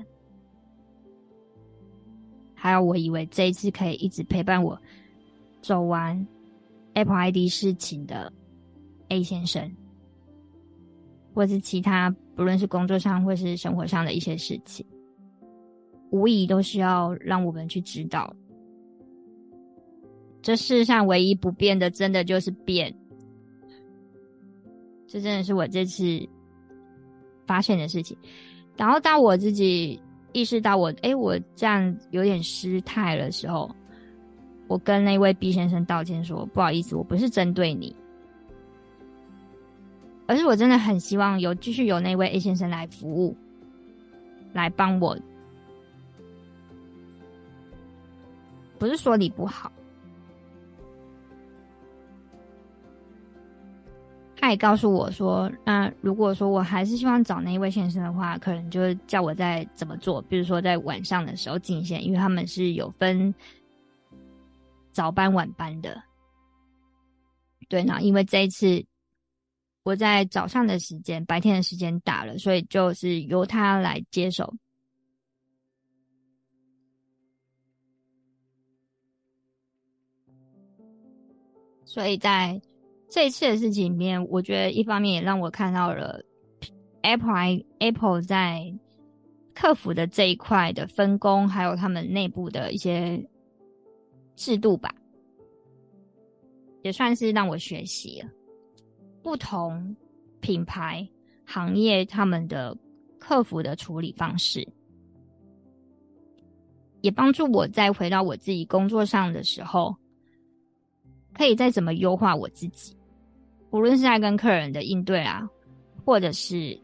[2.55, 4.81] 还有我以为这一次可以一直陪伴我
[5.61, 6.25] 走完
[6.93, 8.31] Apple ID 事情的
[9.09, 9.69] A 先生，
[11.33, 14.85] 或是其他不论是工作上或是生活上的一些事情，
[16.13, 18.31] 无疑都需要让我们去知道，
[20.43, 22.93] 这世上唯一不变的，真的就是变。
[25.07, 26.21] 这真的是我这次
[27.47, 28.15] 发现的事情。
[28.77, 29.99] 然后当我自己
[30.33, 33.67] 意识到我，诶，我这样有点失态的时候，
[34.67, 37.95] 我跟那位 B 先生道歉说：“不好意思，我不是针对你，
[40.27, 43.35] 而是我真的很希望有继续有那位 A 先生来服务，
[44.53, 45.17] 来帮我。
[48.83, 49.71] 不是说你不好。”
[54.35, 63.33] 他也告诉我说：“那如果说我还是希望找那一位先生的话，可能就叫我在怎么做，比如说在晚上的时候进线，因为他们是有分
[64.91, 66.03] 早班晚班的。
[67.69, 68.85] 对，那因为这一次
[69.83, 74.53] 我在早上的时间、白天的时间打了，所以就是由他来接手。
[81.93, 82.59] 所以在。”
[83.13, 86.19] 这一次的事情里面，我觉得一方面也让我看到了
[87.03, 88.73] Apple Apple 在
[89.53, 93.23] 客服的这一块的分工，还有他们内部的一些
[94.35, 94.95] 制度吧，
[96.81, 98.29] 也算是让我学习了
[99.21, 99.95] 不同
[100.39, 101.07] 品牌
[101.45, 102.75] 行业他们的
[103.19, 104.67] 客服的处理方式，
[107.01, 109.95] 也帮助我在回到我自己工作上的时候，
[111.33, 112.95] 可以再怎么优化我自己。
[113.71, 115.49] 无论是在跟客人的应对啊，
[116.05, 116.79] 或者是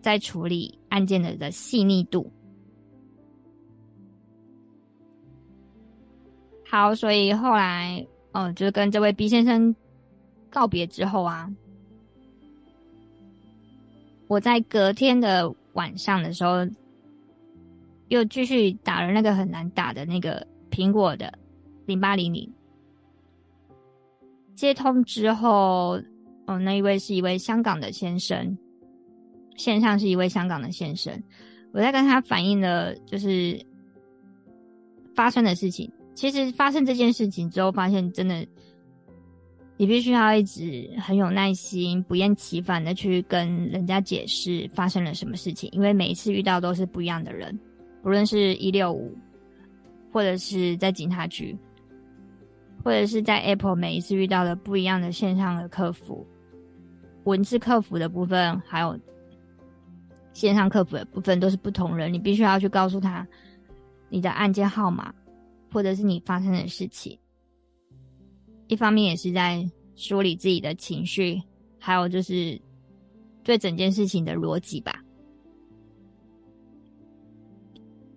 [0.00, 2.28] 在处理案件的的细腻度，
[6.68, 9.72] 好，所以后来，嗯，就是跟这位 B 先生
[10.50, 11.48] 告别之后啊，
[14.26, 16.66] 我在隔天的晚上的时候，
[18.08, 21.32] 又继续打了那个很难打的那个苹果的
[21.86, 22.52] 零八零零。
[24.54, 26.00] 接通之后，
[26.46, 28.56] 哦，那一位是一位香港的先生，
[29.56, 31.12] 线上是一位香港的先生。
[31.72, 33.58] 我在跟他反映了就是
[35.14, 35.90] 发生的事情。
[36.14, 38.46] 其实发生这件事情之后，发现真的，
[39.78, 47.58] 你必须要一直很有耐心、不厌其烦的去跟人家解释发生了什么事情，因为每一次遇到都是不一样的人，
[48.02, 49.16] 不论是一六五，
[50.12, 51.56] 或者是在警察局。
[52.84, 56.26] 或者是在 Apple 每一次遇到的不一样的线上的客服，
[57.24, 58.98] 文字客服的部分，还有
[60.32, 63.26] 线上客服的部分都是不同人，你必须要去告诉他
[64.08, 65.14] 你的案件号码，
[65.70, 67.16] 或者是你发生的事情。
[68.66, 69.64] 一方面也是在
[69.94, 71.40] 梳理自己的情绪，
[71.78, 72.60] 还有就是
[73.44, 75.00] 对整件事情的逻辑吧。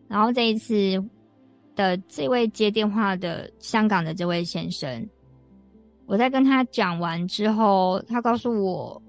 [0.07, 1.03] 然后这一次。
[1.75, 5.07] 的这位接电话的香港的这位先生，
[6.05, 9.01] 我在跟他讲完之后，他告诉我，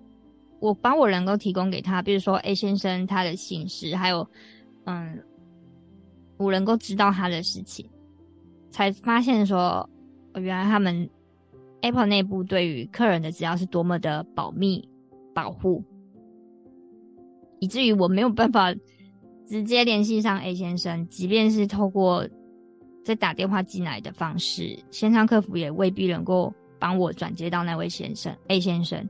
[0.59, 4.29] 我把我能够提供给他，比如说 A 先生他的姓氏，还有
[4.85, 5.23] 嗯，
[6.39, 7.89] 我能够知道他的事情，
[8.71, 9.89] 才发现说，
[10.35, 11.09] 原来他们
[11.83, 14.89] Apple 内部对于客人的资料是多么的保密
[15.33, 15.85] 保护，
[17.61, 18.75] 以至于我没有办法
[19.47, 22.27] 直接联系上 A 先生，即便是透过。
[23.07, 29.09] 在打电话进来的方式，线上客服也未必能够帮我转接到那位先生 A 先生，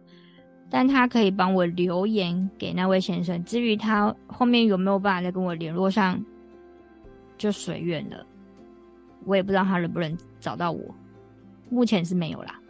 [0.68, 3.42] 但他可以帮我留言给那位先生。
[3.46, 6.22] 至于他后面有没有办法再跟我联络上，
[7.38, 8.26] 就随缘了。
[9.24, 10.94] 我也不知道他能不能找到我，
[11.70, 12.61] 目前是没有啦。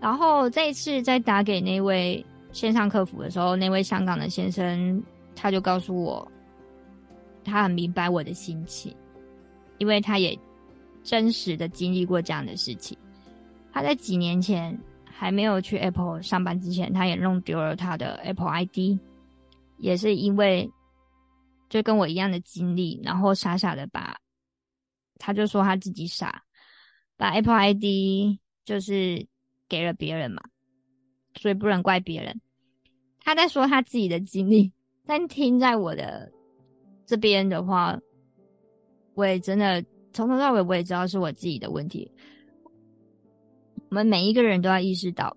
[0.00, 5.00] 然后这一次在打给那位线上客服的时候，那位香港的先生
[5.36, 6.28] 他就告诉我，
[7.44, 8.92] 他很明白我的心情。
[9.78, 10.38] 因为他也
[11.02, 12.98] 真实的经历过这样的事情，
[13.72, 18.98] 他在几年前还没有去 Apple 上班之前，他也弄丢了他的 Apple ID，
[19.78, 20.70] 也是因为
[21.68, 24.18] 就跟我一样的经历，然后傻傻的把，
[25.18, 26.42] 他就说他自己傻，
[27.16, 29.26] 把 Apple ID 就是
[29.68, 30.42] 给了别人嘛，
[31.36, 32.40] 所以不能怪别人。
[33.20, 34.72] 他在说他自己的经历，
[35.06, 36.30] 但听在我的
[37.06, 37.98] 这边的话。
[39.18, 42.08] 我也真的从头到尾，我也知道是我自己的问题。
[43.88, 45.36] 我们每一个人都要意识到，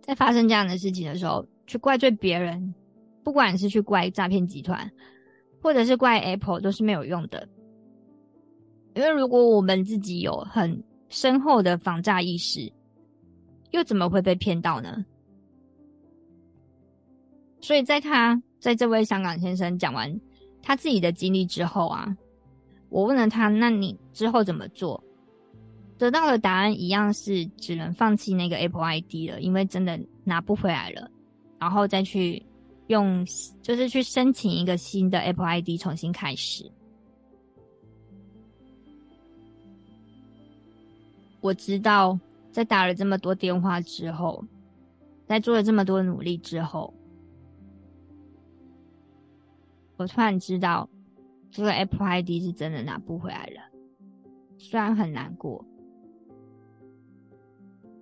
[0.00, 2.74] 在发生这样的事情的时候，去怪罪别人，
[3.22, 4.90] 不管是去怪诈骗集团，
[5.62, 7.48] 或者是怪 Apple，都是没有用的。
[8.94, 12.72] 因为如果我们自己有很深厚的防诈意识，
[13.70, 15.04] 又怎么会被骗到呢？
[17.60, 20.12] 所以，在他在这位香港先生讲完
[20.60, 22.12] 他自己的经历之后啊。
[22.94, 25.02] 我问了他：“那你之后怎么做？”
[25.98, 31.10] 得到的答案一样是只能放弃那个 Apple ID 了，因为真的拿不回来了，
[31.58, 32.40] 然后再去
[32.86, 33.26] 用，
[33.60, 36.70] 就是去申请一个新的 Apple ID 重新开始。
[41.40, 42.16] 我知道，
[42.52, 44.44] 在打了这么多电话之后，
[45.26, 46.94] 在做了这么多努力之后，
[49.96, 50.88] 我突然知道，
[51.54, 53.60] 这个 Apple ID 是真的拿不回来了。
[54.58, 55.64] 虽然很难过，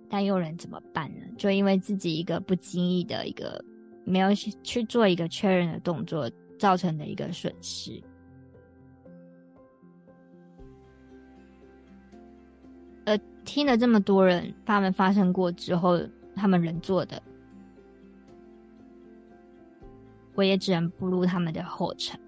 [0.09, 1.21] 但又能怎么办呢？
[1.37, 3.63] 就因为自己一个不经意的一个
[4.05, 6.27] 没有去做一个确认的动作，
[6.57, 8.01] 造成的一个损失。
[13.05, 15.99] 呃，听了这么多人他们发生过之后，
[16.35, 17.21] 他们能做的，
[20.33, 22.19] 我也只能步入他们的后尘。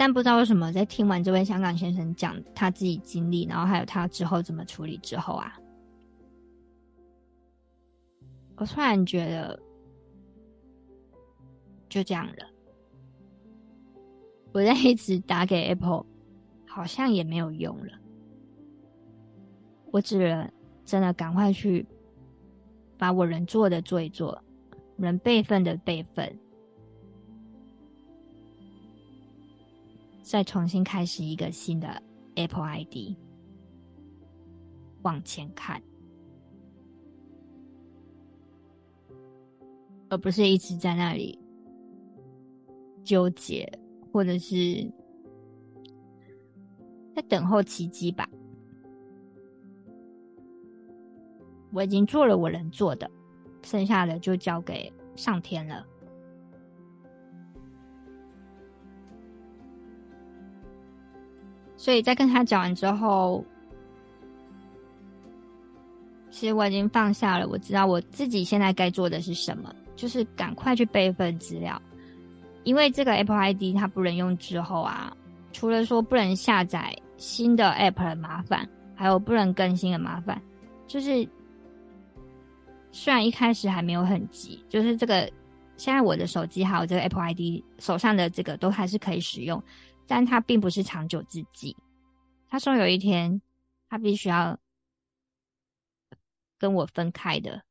[0.00, 5.60] 但不知道为什么，在听完这位香港先生讲他自己经历，然后还有他之后怎么处理之后啊，
[8.56, 9.60] 我突然觉得
[11.90, 12.46] 就这样了。
[14.52, 16.06] 我在一直打给 Apple，
[16.66, 17.92] 好像也没有用了。
[19.90, 20.50] 我只能
[20.82, 21.86] 真的赶快去
[22.96, 24.42] 把我能做的做一做，
[24.96, 26.34] 能备份的备份，
[30.30, 32.00] 再重新开始一个新的
[32.36, 33.16] Apple ID，
[35.02, 35.82] 往前看，
[40.08, 41.36] 而不是一直在那里
[43.02, 43.68] 纠结。
[44.12, 44.92] 或者是
[47.14, 48.28] 在等候奇迹吧。
[51.72, 53.08] 我已经做了我能做的，
[53.62, 55.86] 剩下的就交给上天了。
[61.90, 63.44] 所以在跟他讲完之后，
[66.30, 67.48] 其实我已经放下了。
[67.48, 71.82] 我知道我自己现在该做的是什么，就是赶快去备份资料。
[72.62, 75.12] 因为这个 Apple ID 它不能用之后啊，
[75.52, 80.40] 除了说不能下载新的 App 的麻烦，还有不能更新的麻烦，
[80.86, 81.28] 就是
[82.92, 85.28] 虽然一开始还没有很急，就是这个
[85.76, 89.60] 现在我的手机还有这个 Apple ID 手上的这个都还是可以使用，
[90.10, 91.76] 但它并不是长久之计。
[92.48, 93.40] 他说有一天
[93.88, 94.58] 他必须要
[96.58, 97.62] 跟我分开的。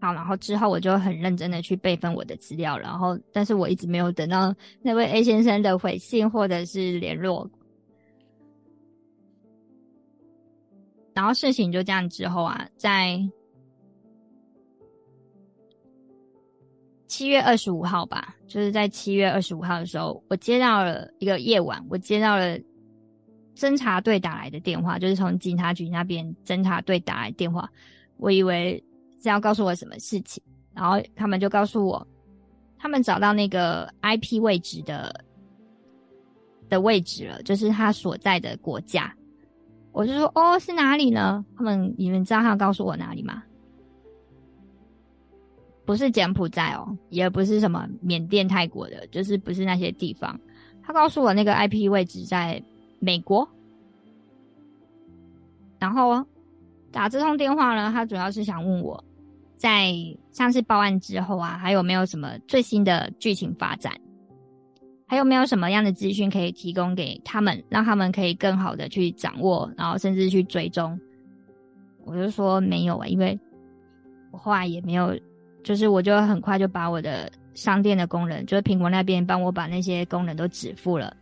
[0.00, 7.50] 好，然后之后我就很认真的去备份我的资料，然后，但是我一直没有等到那位 A 先生的回信或者是联络。
[11.14, 13.18] 然后事情就这样之后啊，在
[17.10, 22.56] 七月二十五号吧，就是在七月二十五号的时候，我接到了一个夜晚，我接到了
[23.56, 27.68] 侦查队打来的电话，就是从警察局那边侦查队打来电话，
[28.16, 28.82] 我以为。
[29.22, 30.42] 是要告诉我什么事情，
[30.72, 32.08] 然后他们就告诉我，
[32.78, 35.14] 他们找到那个 IP 位置的
[36.70, 39.14] 的位置了，就是他所在的国家。
[39.92, 41.44] 我就说，哦，是哪里呢？
[41.54, 43.42] 他们，你们知道他要告诉我哪里吗？
[45.90, 50.38] 不是柬埔寨哦，也不是什么缅甸、泰国的，就是不是那些地方。
[50.84, 52.62] 他告诉我那个 IP 位置在
[53.00, 53.48] 美国，
[55.80, 56.24] 然后
[56.92, 59.02] 打这通电话呢，他主要是想问我。
[59.56, 59.92] 在
[60.30, 63.92] 上次报案之后啊，还有没有什么最新的剧情发展？
[65.08, 70.96] 还有没有什么样的资讯可以提供给他们，让他们可以更好的去掌握，然后甚至去追踪？
[72.04, 73.36] 我就说没有啊，因为
[74.30, 75.08] 我后来也没有，
[75.62, 81.14] 就是我就很快就把我的商店的功能，就是苹果那边帮我把那些功能都止付了，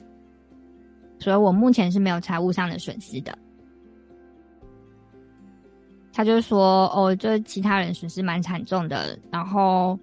[1.18, 3.36] 所以我目前是没有财务上的损失的。
[6.12, 9.97] 他就说：“哦，就是其他人损失蛮惨重的，然后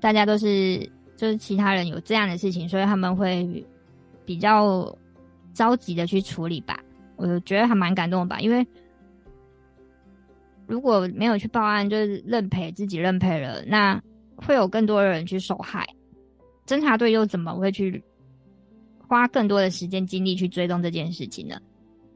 [0.00, 0.78] 大家都是
[1.16, 3.62] 就是其他人有这样的事情，所以他们会
[4.24, 4.90] 比较
[5.52, 6.80] 着急的去处理吧。
[7.16, 8.66] 我觉得还蛮感动的吧，因为
[10.66, 14.00] 如果没有去报案，就是认赔自己认赔了，那
[14.36, 15.86] 会有更多的人去受害。
[16.66, 18.02] 侦查队又怎么会去
[19.06, 21.60] 花更多的时间精力去追踪这件事情呢？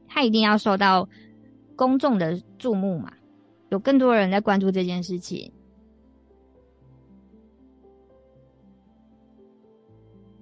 [0.07, 1.07] 他一定要受到
[1.75, 3.13] 公众的注目嘛。”
[3.69, 5.51] 有更多人在关注这件事情，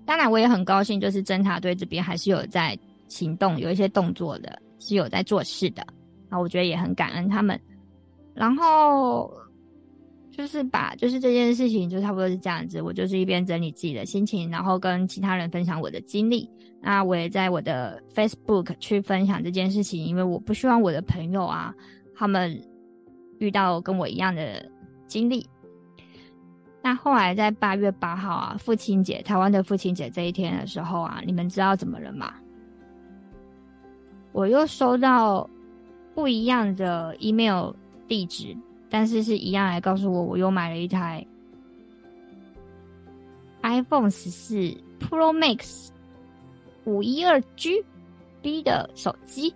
[0.06, 2.80] 当然我也很高兴，就是侦查队这边还是有在
[3.10, 5.86] 行动，有一些动作的，是有在做事的。
[6.30, 7.60] 啊，我觉得也很感恩他们。
[8.38, 9.34] 然后
[10.30, 16.48] 就是把就是这件事情就差不多是这样子，我就是一边整理自己的心情，然后跟其他人分享我的经历。
[16.80, 21.74] 那我也在我的 Facebook 去分享这件事情，因为我不希望我的朋友啊，
[22.16, 22.62] 他们
[23.40, 24.64] 遇到跟我一样的
[25.08, 25.50] 经历。
[26.84, 32.36] 那后来在八月八号啊，父亲节，台湾的父亲节这一天的时候啊，你们知道怎么了吗？
[34.32, 35.50] 我又收到
[36.14, 37.74] 不一样的 email
[38.08, 38.56] 地址，
[38.90, 41.26] 但是是一样来告诉我，我又买了一台
[43.64, 44.58] iPhone 十四
[45.00, 45.90] Pro Max
[46.86, 49.54] 五一二 GB 的手机。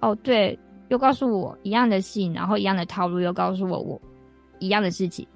[0.00, 0.58] 哦，对，
[0.88, 4.00] 又告诉我一样的信，然后一样的套路，又告诉我我
[4.58, 5.26] 一样的事情。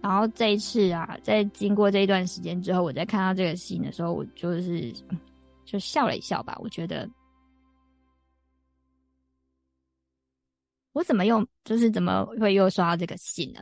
[0.00, 4.92] 然后这一次啊，在经过这一段时间之后，我在看到这个信的时候，我就是
[5.64, 6.56] 就笑了一笑吧。
[6.60, 7.08] 我觉得
[10.98, 13.60] 我怎么又就是怎么会又收到这个信呢？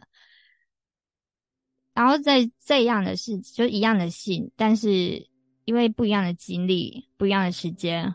[1.92, 5.22] 然后在这样的事，就一样的信，但是
[5.66, 8.14] 因为不一样的经历、不一样的时间，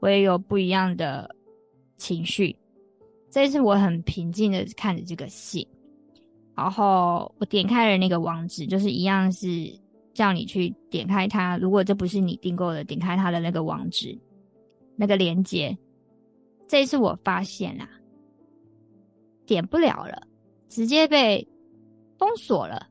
[0.00, 1.34] 我也有不一样的
[1.96, 2.56] 情绪。
[3.28, 5.66] 这一次我很平静的看着这个信。
[6.54, 9.76] 然后我点开了那个网址，就是一样是
[10.12, 11.58] 叫你去点开它。
[11.58, 14.16] 如果这不是你订购的，点开它的那个网址，
[14.94, 15.76] 那个链接。
[16.68, 17.88] 这一次我发现啊，
[19.46, 20.26] 点不了了，
[20.68, 21.46] 直接被
[22.18, 22.86] 封锁了。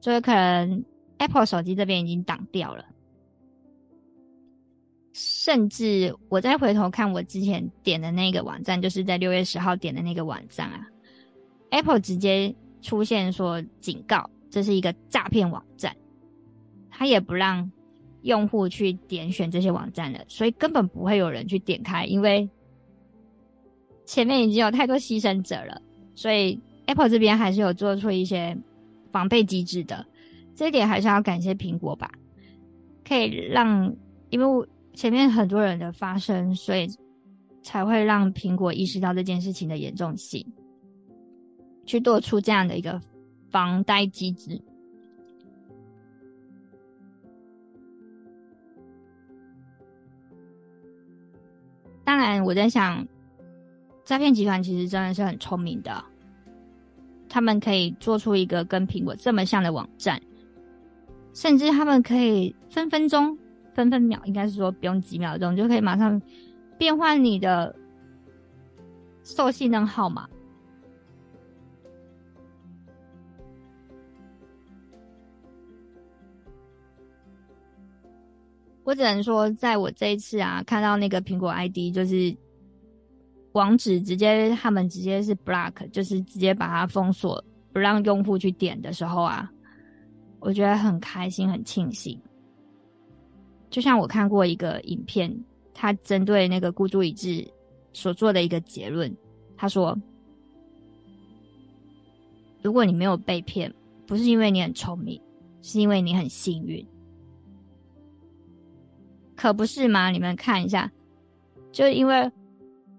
[0.00, 0.84] 所以可能
[1.18, 2.84] Apple 手机这边已经挡掉了。
[5.12, 10.86] 甚至我再回头看我之前点的那个网站，就是在六月十号点的那个网站啊
[11.70, 12.54] ，Apple 直接。
[12.84, 15.96] 出现说警告，这是一个诈骗网站，
[16.90, 17.70] 他也不让
[18.22, 22.50] 用户去点选这些网站了，所以根本不会有人去点开，因为
[24.12, 25.80] 前面已经有太多牺牲者了，
[26.14, 28.54] 所以 Apple 这边还是有做出一些
[29.10, 30.04] 防备机制的，
[30.54, 32.12] 这一点还是要感谢苹果吧，
[33.08, 33.90] 可以让
[34.28, 36.86] 因为前面很多人的发生，所以
[37.62, 40.46] 才会让苹果意识到这件事情的严重性。
[41.86, 43.00] 去做出这样的一个
[43.50, 44.60] 防呆机制。
[52.04, 53.04] 当然，我在想，
[54.04, 56.04] 诈骗集团其实真的是很聪明的，
[57.28, 60.20] 他们可以做出一个跟苹果这么像的网站，
[61.32, 63.38] 甚至他们可以分分钟、
[63.74, 66.20] 分分秒，应该是说不用几秒钟就可以马上
[66.76, 67.74] 变换你的
[69.22, 70.28] 受信人号码。
[78.84, 82.36] 我只能说，在我这一次啊，看到那个苹果 ID 就是
[83.52, 87.42] 网址直接他们直接是 block，就是直接把它封锁，
[87.72, 89.50] 不让用户去点的时候啊，
[90.40, 92.18] 我觉得很开心，很庆幸。
[93.70, 95.34] 就像我看过一个影片，
[95.72, 97.46] 他针对那个孤注一掷
[97.92, 99.14] 所做的一个结论，
[99.56, 99.98] 他说：
[102.62, 103.72] 如果你没有被骗，
[104.06, 105.20] 不是因为你很聪明，
[105.62, 106.86] 是因为你很幸运。
[109.34, 110.10] 可不是吗？
[110.10, 110.90] 你们看一下，
[111.72, 112.30] 就因为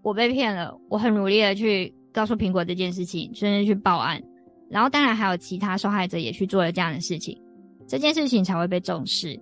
[0.04, 4.22] 我被骗了，我很努力的去告诉苹果这件事情，甚至去报案，
[4.70, 7.42] 然后当然还有其他受害者也去做了这样的事情，
[7.88, 9.40] 这件事情才会被重视。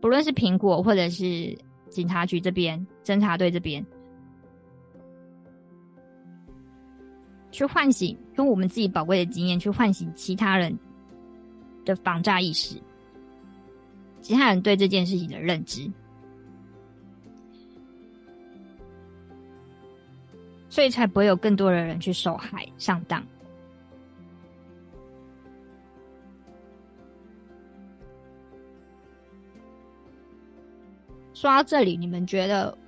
[0.00, 1.56] 不论是苹果或者是
[1.88, 3.84] 警察局这边、侦查队这边，
[7.50, 10.78] 去唤醒用我们自己宝贵的经验去唤醒其他人
[11.84, 12.76] 的防诈意识。
[14.20, 15.90] 其他人对这件事情的认知，
[20.78, 23.20] 所以才不会有更多的人去受害上当。
[31.34, 32.78] 说到这里，你们觉得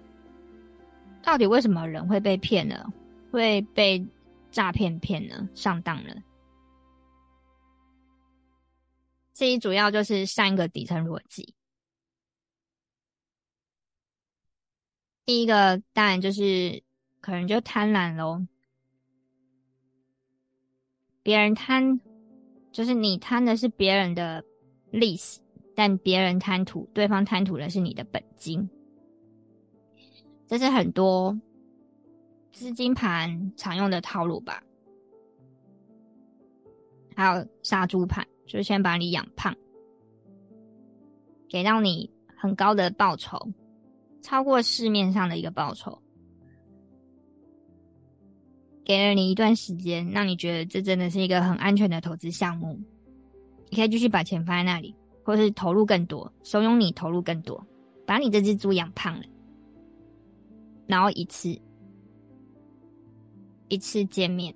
[1.20, 2.86] 到底为什么人会被骗呢？
[3.32, 4.06] 会被
[4.52, 5.48] 诈骗骗呢？
[5.56, 6.14] 上当了？
[9.32, 11.56] 其实主要就是三个底层逻辑。
[15.26, 16.80] 第一个当然就是
[17.20, 18.46] 可能就贪婪喽，
[21.22, 22.00] 别人贪，
[22.72, 24.44] 就是你贪的是别人的
[24.90, 25.40] 利息，
[25.74, 28.68] 但别人贪图，对方贪图的是你的本金。
[30.46, 31.38] 这是很多
[32.52, 34.62] 资金盘常用的套路吧，
[37.14, 38.26] 还有杀猪盘。
[38.46, 39.54] 就是先把你养胖，
[41.48, 43.38] 给到你很高的报酬，
[44.22, 45.96] 超过市面上的一个报酬。
[48.84, 52.78] 给了你一段时间，让你觉得这真的是一个很安全的投资项目，
[53.68, 57.64] 你可以继续把钱放在那里，或是投入更多，怂恿你投入更多，
[58.06, 59.24] 把你这只猪养胖了，
[60.86, 61.56] 然后一次
[63.68, 64.54] 一次见面。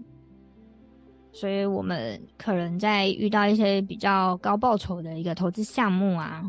[1.32, 6.48] 所以我们可能在遇到一些比较高报酬的一个投资项目啊，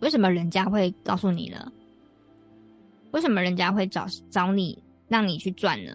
[0.00, 1.70] 为什么人家会告诉你呢？
[3.12, 4.82] 为什么人家会找找你
[5.14, 5.92] 让你去赚呢？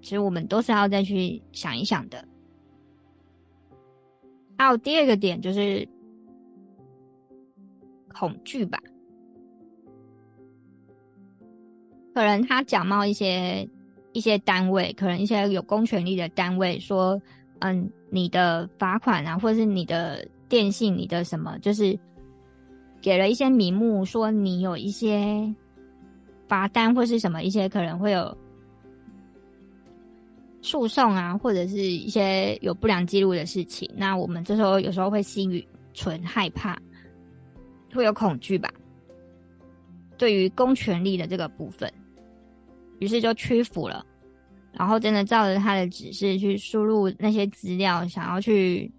[0.00, 2.26] 其实我们都是要再去想一想的。
[4.56, 5.86] 还有第二个点就是
[8.14, 8.78] 恐惧吧，
[12.14, 13.68] 可能他假冒一些。
[14.16, 17.20] 一些单位，可能一些有公权力的单位说，
[17.58, 21.98] 嗯，你的罚款啊，或者是你的电信，你的什么，就是
[23.02, 25.52] 给了一些名目，说你有一些
[26.46, 28.38] 罚单或是什么一些可能会有
[30.64, 33.86] 诉讼啊，或者是一些有不良记录的事情。
[33.94, 35.62] 那我们这时候有时候会心
[35.92, 36.74] 存害怕，
[37.92, 38.72] 会有恐惧吧？
[40.16, 41.92] 对于公权力的这个部分。
[42.98, 44.06] 于是就屈服了，
[44.72, 48.90] 然后真的照着他的指示去输入那些资料，想要去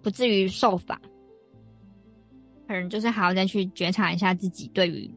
[0.00, 0.98] 不至于受罚。
[2.66, 5.10] 可能就是还要再去觉察一下自己对于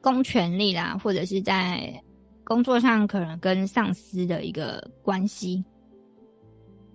[0.00, 2.02] 公权力啦，或者是在
[2.44, 5.64] 工作上可能跟上司的一个关系，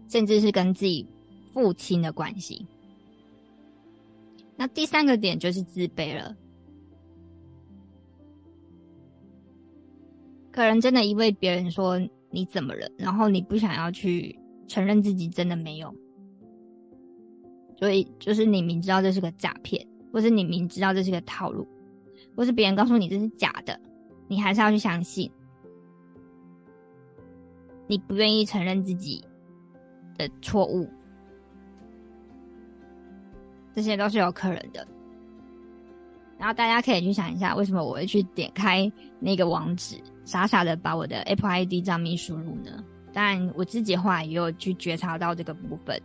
[0.10, 1.08] 甚至是跟自己
[1.54, 2.66] 父亲的关系。
[4.56, 6.36] 那第三个点就是自卑了，
[10.52, 12.00] 可能真的因为别人说
[12.30, 15.94] 你怎么了，然后你不想要去承认自己真的没有，
[17.78, 21.68] 所以就是你明知道这是个诈骗，或是你明知道这是个套路，
[22.36, 23.80] 或是别人告诉你这是假的，
[24.28, 25.30] 你还是要去相信，
[27.88, 29.24] 你不愿意承认自己
[30.18, 30.90] 的错误。
[33.76, 34.88] 这些都是有可能的，
[36.38, 42.84] 然后大家可以去想一下，为什么我会去点开那个网址，傻傻的把我的 Apple ID 账密输入呢？
[43.12, 46.00] 当然，我自己话也有去觉察到这个部分。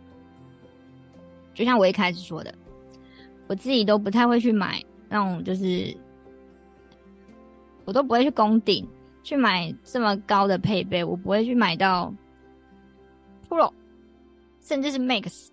[1.53, 2.53] 就像我一开始说的，
[3.47, 5.95] 我自己都不太会去买那种，就是
[7.89, 8.87] 我都不会去攻顶
[9.23, 12.13] 去买这么高的配备，我不会去买到
[13.47, 13.73] Pro，
[14.61, 15.47] 甚至是 Max。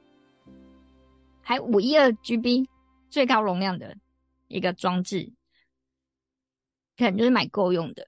[1.40, 2.68] 还五一二 GB
[3.08, 3.96] 最高容量的
[4.48, 5.32] 一个装置，
[6.98, 8.06] 可能就是买够用的。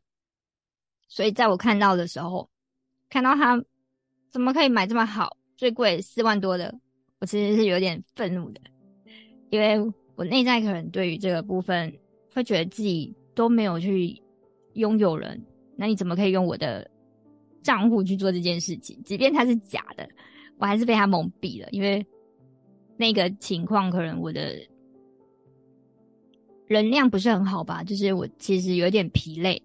[1.09, 2.51] 所以在我看到的时候，
[3.09, 3.65] 看到它
[4.29, 6.79] 怎么可以买这么好，最贵四万多的，
[7.19, 8.61] 我其实是有点愤怒的，
[9.49, 9.79] 因为
[10.17, 11.99] 我内在可能对于这个部分
[12.35, 14.21] 会觉得自己都没有去
[14.73, 15.41] 拥有人，
[15.77, 16.91] 那你怎么可以用我的
[17.63, 19.01] 账户去做这件事情？
[19.05, 20.09] 即便它是假的，
[20.59, 22.05] 我还是被他蒙蔽了，因为。
[23.01, 24.59] 那个情况可能我的
[26.69, 29.63] 能量不是很好吧，就是我其实有点疲累，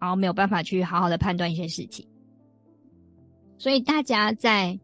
[0.00, 2.04] 然后没有办法去好好的判断一些事情。
[3.58, 4.76] 所以大家在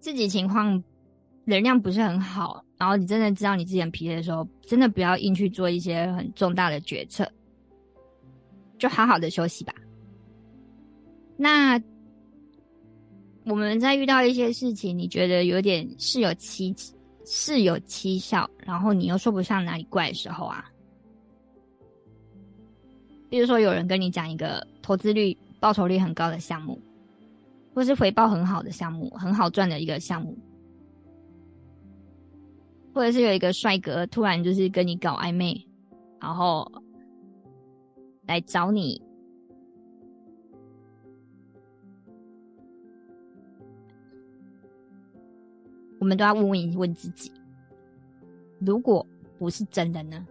[0.00, 0.82] 自己情况
[1.44, 7.30] 能量不是很好，然后你真的知道你自己很疲累的时候，真的不要硬去做一些很重大的决策，
[8.78, 9.74] 就好好的休息吧。
[11.36, 11.80] 那
[13.44, 16.94] 我们在遇到一些事情，你觉得有点事有蹊跷。
[17.30, 20.64] 事有蹊跷，然后你又说不上哪里怪的时候啊，
[23.28, 26.80] 比如说有人跟你讲一个投资率、报酬率很高的项目，
[27.74, 30.34] 或是回报很好的项目，很好赚的一个项目，
[32.94, 35.62] 或者是有一个帅哥突然就是跟你搞暧昧，
[36.18, 36.66] 然后
[38.28, 39.02] 来找你。
[45.98, 47.32] 我们都要问问一问自己：
[48.60, 49.04] 如果
[49.36, 50.24] 不是真的呢？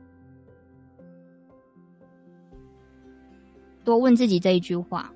[3.84, 5.14] 多问自己这一句话，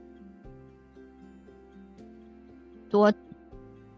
[2.89, 3.13] 多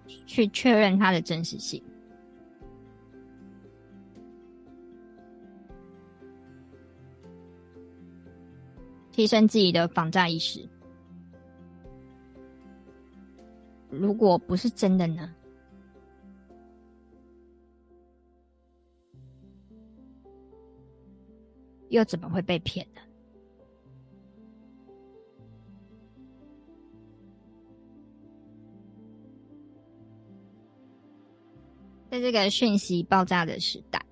[0.08, 1.84] 去确认它的真实性，
[9.14, 10.68] 提升自己的防诈意识。
[13.90, 15.34] 如果不是真的呢？
[21.90, 23.02] 又怎么会被骗呢？
[32.10, 34.04] 在这个讯息爆炸的时代，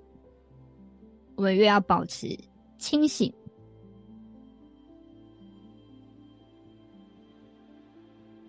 [1.36, 2.38] 我们越要保持
[2.78, 3.34] 清醒、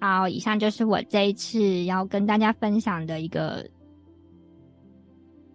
[0.03, 3.65] 好，以上就是我这一次要跟大家分享的一个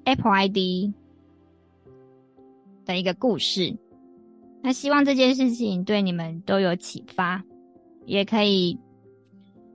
[0.05, 0.89] Apple ID
[2.85, 3.75] 的一个故事。
[4.63, 7.43] 那希望这件事情对你们都有启发，
[8.05, 8.79] 也可以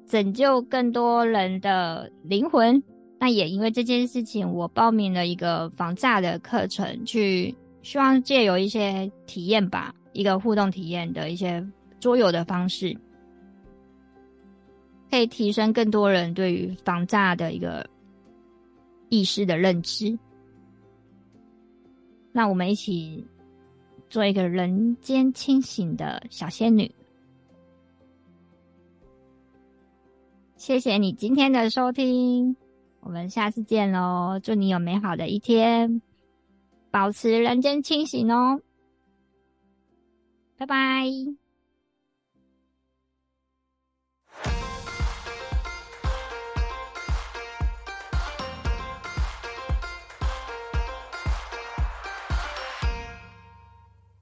[0.07, 2.83] 拯救更多人的灵魂。
[3.21, 11.63] 那也因为这件事情，我报名了一个防诈的课程，去希望借由一些体验吧，一个互动体验的一些
[12.01, 12.97] 桌游的方式。
[15.13, 17.87] 可以提升更多人对于防诈的一个
[19.11, 20.19] 意识的认知。
[22.33, 23.23] 那我们一起
[24.09, 26.91] 做一个人间清醒的小仙女。
[30.57, 32.57] 谢谢你今天的收听，
[33.01, 34.41] 我们下次见喽！
[34.43, 36.01] 祝你有美好的一天，
[36.91, 38.63] 保持人间清醒哦！
[40.57, 41.42] 拜拜。